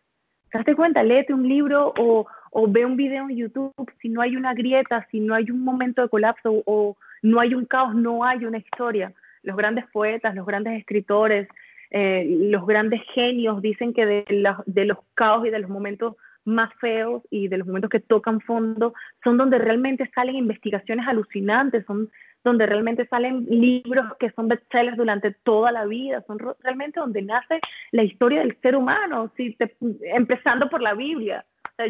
Date 0.54 0.76
cuenta, 0.76 1.04
léete 1.04 1.34
un 1.34 1.48
libro 1.48 1.94
o, 1.98 2.26
o, 2.52 2.68
ve 2.68 2.86
un 2.86 2.96
video 2.96 3.30
en 3.30 3.36
YouTube. 3.36 3.74
Si 4.02 4.10
no 4.10 4.22
hay 4.22 4.36
una 4.36 4.54
grieta, 4.54 5.06
si 5.12 5.20
no 5.20 5.36
hay 5.36 5.52
un 5.52 5.64
momento 5.64 6.02
de 6.02 6.10
colapso 6.10 6.64
o 6.66 6.96
no 7.22 7.40
hay 7.40 7.54
un 7.54 7.66
caos, 7.66 7.96
no 7.96 8.24
hay 8.24 8.46
una 8.46 8.58
historia. 8.58 9.14
Los 9.44 9.56
grandes 9.56 9.86
poetas, 9.92 10.36
los 10.36 10.46
grandes 10.46 10.80
escritores, 10.80 11.48
eh, 11.90 12.26
los 12.52 12.66
grandes 12.66 13.02
genios 13.14 13.62
dicen 13.62 13.94
que 13.94 14.06
de, 14.06 14.86
los 14.86 14.98
caos 15.14 15.46
y 15.46 15.50
de 15.50 15.60
los 15.60 15.70
momentos 15.70 16.16
más 16.44 16.74
feos 16.76 17.24
y 17.30 17.48
de 17.48 17.58
los 17.58 17.68
momentos 17.68 17.90
que 17.90 18.00
tocan 18.00 18.40
fondo 18.42 18.94
son 19.24 19.38
donde 19.38 19.58
realmente 19.58 20.10
salen 20.14 20.36
investigaciones 20.36 21.08
alucinantes, 21.08 21.86
son 21.86 22.10
donde 22.44 22.66
realmente 22.66 23.06
salen 23.08 23.46
libros 23.50 24.06
que 24.20 24.32
son 24.32 24.48
bestsellers 24.48 24.96
durante 24.96 25.32
toda 25.32 25.72
la 25.72 25.86
vida, 25.86 26.24
son 26.28 26.40
realmente 26.62 27.00
donde 27.00 27.22
nace 27.22 27.60
la 27.92 28.04
historia 28.04 28.40
del 28.40 28.58
ser 28.62 28.76
humano, 28.76 29.32
si 29.36 29.58
empezando 30.02 30.70
por 30.70 30.82
la 30.82 30.94
Biblia. 30.94 31.46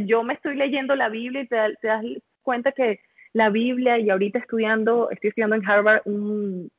yo 0.06 0.24
me 0.24 0.34
estoy 0.34 0.56
leyendo 0.56 0.96
la 0.96 1.10
Biblia 1.10 1.42
y 1.42 1.48
te, 1.48 1.58
te, 1.80 1.88
das 1.88 2.04
cuenta 2.42 2.72
que 2.72 3.00
la 3.38 3.50
Biblia 3.50 4.00
y 4.00 4.10
ahorita 4.10 4.40
estudiando, 4.40 5.10
estoy 5.12 5.30
estudiando 5.30 5.56
en 5.56 5.70
Harvard 5.70 6.02
un, 6.06 6.70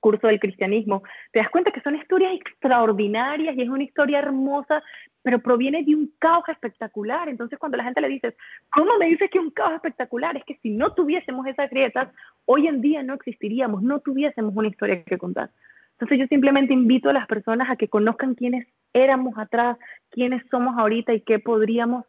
curso 0.00 0.26
del 0.28 0.40
cristianismo, 0.40 1.02
te 1.32 1.40
das 1.40 1.50
cuenta 1.50 1.70
que 1.70 1.80
son 1.80 1.96
historias 1.96 2.32
extraordinarias 2.34 3.56
y 3.56 3.62
es 3.62 3.68
una 3.68 3.82
historia 3.82 4.20
hermosa, 4.20 4.82
pero 5.22 5.40
proviene 5.40 5.82
de 5.84 5.94
un 5.94 6.12
caos 6.18 6.48
espectacular. 6.48 7.28
Entonces, 7.28 7.58
cuando 7.58 7.76
la 7.76 7.84
gente 7.84 8.00
le 8.00 8.08
dices, 8.08 8.34
¿cómo 8.70 8.96
me 8.98 9.06
dices 9.06 9.30
que 9.30 9.38
un 9.38 9.50
caos 9.50 9.74
espectacular? 9.74 10.36
Es 10.36 10.44
que 10.44 10.58
si 10.62 10.70
no 10.70 10.94
tuviésemos 10.94 11.46
esas 11.46 11.70
grietas, 11.70 12.08
hoy 12.46 12.66
en 12.66 12.80
día 12.80 13.02
no 13.02 13.14
existiríamos, 13.14 13.82
no 13.82 14.00
tuviésemos 14.00 14.54
una 14.54 14.68
historia 14.68 15.02
que 15.02 15.18
contar. 15.18 15.50
Entonces, 15.92 16.18
yo 16.18 16.26
simplemente 16.28 16.72
invito 16.72 17.10
a 17.10 17.12
las 17.12 17.26
personas 17.26 17.68
a 17.70 17.76
que 17.76 17.88
conozcan 17.88 18.34
quiénes 18.34 18.68
éramos 18.92 19.36
atrás, 19.36 19.76
quiénes 20.10 20.42
somos 20.48 20.78
ahorita 20.78 21.12
y 21.12 21.22
qué 21.22 21.40
podríamos 21.40 22.04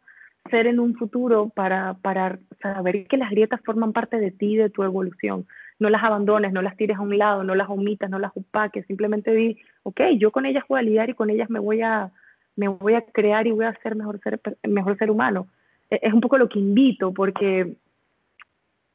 ser 0.49 0.67
en 0.67 0.80
un 0.80 0.95
futuro 0.95 1.49
para, 1.49 1.95
para 1.95 2.39
saber 2.62 3.08
que 3.08 3.17
las 3.17 3.30
grietas 3.30 3.62
forman 3.63 3.93
parte 3.93 4.17
de 4.17 4.32
ti, 4.32 4.56
de 4.56 4.69
tu 4.69 4.84
evolución 4.84 5.45
no 5.80 5.89
las 5.89 6.04
abandones, 6.04 6.52
no 6.52 6.62
las 6.62 6.75
tires 6.75 6.97
a 6.97 7.02
un 7.02 7.17
lado, 7.17 7.43
no 7.43 7.56
las 7.56 7.69
omitas, 7.69 8.10
no 8.10 8.19
las 8.19 8.36
opaques, 8.36 8.86
simplemente 8.86 9.32
di, 9.32 9.58
ok, 9.84 10.02
yo 10.17 10.32
con 10.32 10.45
ellas 10.45 10.65
voy 10.67 10.80
a 10.80 10.84
lidiar 10.84 11.10
y 11.10 11.13
con 11.13 11.30
ellas 11.30 11.49
me 11.49 11.60
voy 11.60 11.82
a, 11.82 12.12
me 12.58 12.67
voy 12.67 12.95
a 12.95 13.02
crear 13.02 13.47
y 13.47 13.52
voy 13.52 13.65
a 13.65 13.73
ser 13.82 13.95
mejor 13.95 14.19
ser, 14.19 14.41
mejor 14.63 14.97
ser 14.97 15.10
humano. 15.10 15.47
E, 15.89 15.99
es 16.02 16.13
un 16.13 16.19
poco 16.19 16.38
lo 16.38 16.49
que 16.49 16.60
invito, 16.60 17.13
porque 17.13 17.75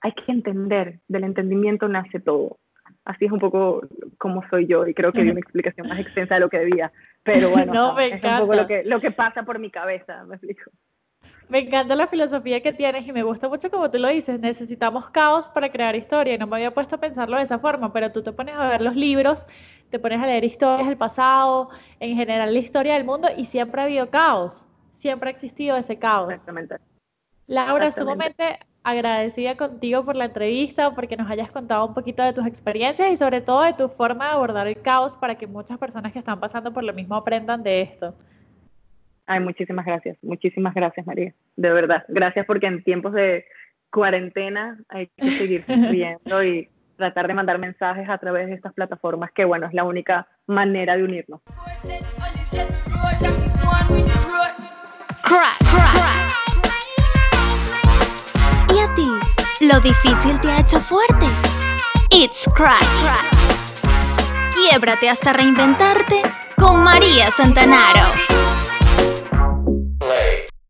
hay 0.03 0.13
que 0.13 0.31
entender, 0.31 1.01
del 1.09 1.25
entendimiento 1.25 1.89
nace 1.89 2.21
todo. 2.21 2.59
así 3.07 3.25
es 3.25 3.33
un 3.33 3.41
poco 3.41 3.89
como 4.19 4.47
soy 4.51 4.67
yo 4.67 4.87
y 4.87 4.93
creo 4.93 5.11
que 5.13 5.23
di 5.23 5.31
una 5.31 5.41
explicación 5.47 5.89
más 5.89 5.99
extensa 5.99 6.35
de 6.35 6.41
lo 6.41 6.51
que 6.51 6.59
debía. 6.59 6.93
Pero 7.23 7.49
bueno, 7.49 7.73
no, 7.73 7.99
es 7.99 8.23
un 8.23 8.39
poco 8.41 8.55
lo 8.55 8.67
que, 8.67 8.85
lo 8.85 9.01
que 9.01 9.11
pasa 9.11 9.45
por 9.45 9.59
mi 9.59 9.71
cabeza, 9.71 10.25
me 10.25 10.35
explico. 10.35 10.71
Me 11.55 11.61
encanta 11.61 11.95
la 11.95 12.09
filosofía 12.09 12.61
que 12.61 12.73
tienes 12.73 13.07
y 13.07 13.13
me 13.13 13.23
gusta 13.23 13.49
mucho 13.49 13.71
como 13.71 13.89
tú 13.89 13.97
lo 14.01 14.09
dices, 14.09 14.41
necesitamos 14.41 15.09
caos 15.11 15.49
para 15.49 15.71
crear 15.71 15.95
historia 15.95 16.37
no 16.37 16.49
me 16.49 16.57
había 16.57 16.75
puesto 16.75 16.97
a 16.97 16.99
pensarlo 16.99 17.37
de 17.37 17.45
esa 17.45 17.61
forma, 17.61 17.93
pero 17.93 18.11
tú 18.11 18.25
te 18.25 18.33
pones 18.33 18.57
a 18.57 18.67
ver 18.67 18.81
los 18.81 18.97
libros, 18.97 19.47
te 19.89 20.01
pones 20.01 20.21
a 20.21 20.27
leer 20.27 20.43
historias 20.43 20.89
del 20.89 20.97
pasado, 20.97 21.71
en 22.01 22.17
general 22.17 22.53
la 22.53 22.59
historia 22.59 22.95
del 22.95 23.05
mundo 23.05 23.29
y 23.37 23.45
siempre 23.45 23.81
ha 23.81 23.85
habido 23.85 24.11
caos, 24.11 24.67
siempre 24.95 25.29
ha 25.29 25.33
existido 25.33 25.77
ese 25.77 25.97
caos. 25.97 26.33
Exactamente. 26.33 26.79
Laura, 27.47 27.93
sumamente 27.93 28.59
agradecida 28.83 29.57
contigo 29.57 30.05
por 30.05 30.17
la 30.17 30.25
entrevista, 30.25 30.93
porque 30.93 31.17
nos 31.17 31.31
hayas 31.31 31.53
contado 31.53 31.87
un 31.87 31.95
poquito 31.95 32.25
de 32.25 32.33
tus 32.33 32.47
experiencias 32.47 33.13
y 33.13 33.17
sobre 33.17 33.41
todo 33.41 33.63
de 33.63 33.75
tu 33.75 33.89
forma 33.89 34.25
de 34.25 34.33
abordar 34.33 34.67
el 34.67 34.83
caos 34.83 35.17
para 35.17 35.37
que 35.37 35.47
muchas 35.47 35.79
personas 35.79 36.13
que 36.13 36.19
están 36.19 36.41
pasando 36.41 36.73
por 36.73 36.83
lo 36.83 36.93
mismo 36.93 37.15
aprendan 37.15 37.63
de 37.63 37.83
esto. 37.83 38.13
Ay, 39.27 39.41
muchísimas 39.41 39.87
gracias, 39.87 40.19
muchísimas 40.23 40.75
gracias 40.75 41.07
María, 41.07 41.35
de 41.57 41.71
verdad. 41.71 42.05
Gracias 42.09 42.45
porque 42.47 42.67
en 42.67 42.83
tiempos 42.83 43.13
de 43.15 43.47
cuarentena 43.91 44.79
hay 44.89 45.09
que 45.17 45.31
seguir 45.31 45.65
viendo 45.91 46.45
y 46.45 46.69
tratar 46.97 47.27
de 47.27 47.35
mandar 47.35 47.59
mensajes 47.59 48.09
a 48.09 48.19
través 48.19 48.47
de 48.47 48.55
estas 48.55 48.73
plataformas, 48.75 49.31
que 49.33 49.45
bueno, 49.45 49.67
es 49.67 49.75
la 49.75 49.85
única 49.85 50.29
manera 50.47 50.97
de 50.97 51.05
unirnos. 51.05 51.41
¿Y 58.69 58.79
a 58.79 58.95
ti? 58.95 59.09
¿Lo 59.61 59.81
difícil 59.81 60.39
te 60.41 60.49
ha 60.49 60.61
hecho 60.61 60.81
fuerte? 60.81 61.27
It's 62.11 62.49
crack. 62.55 62.83
Quiebrate 64.55 65.09
hasta 65.09 65.33
reinventarte 65.33 66.23
con 66.57 66.83
María 66.83 67.31
Santanaro. 67.31 68.44
play 70.15 70.44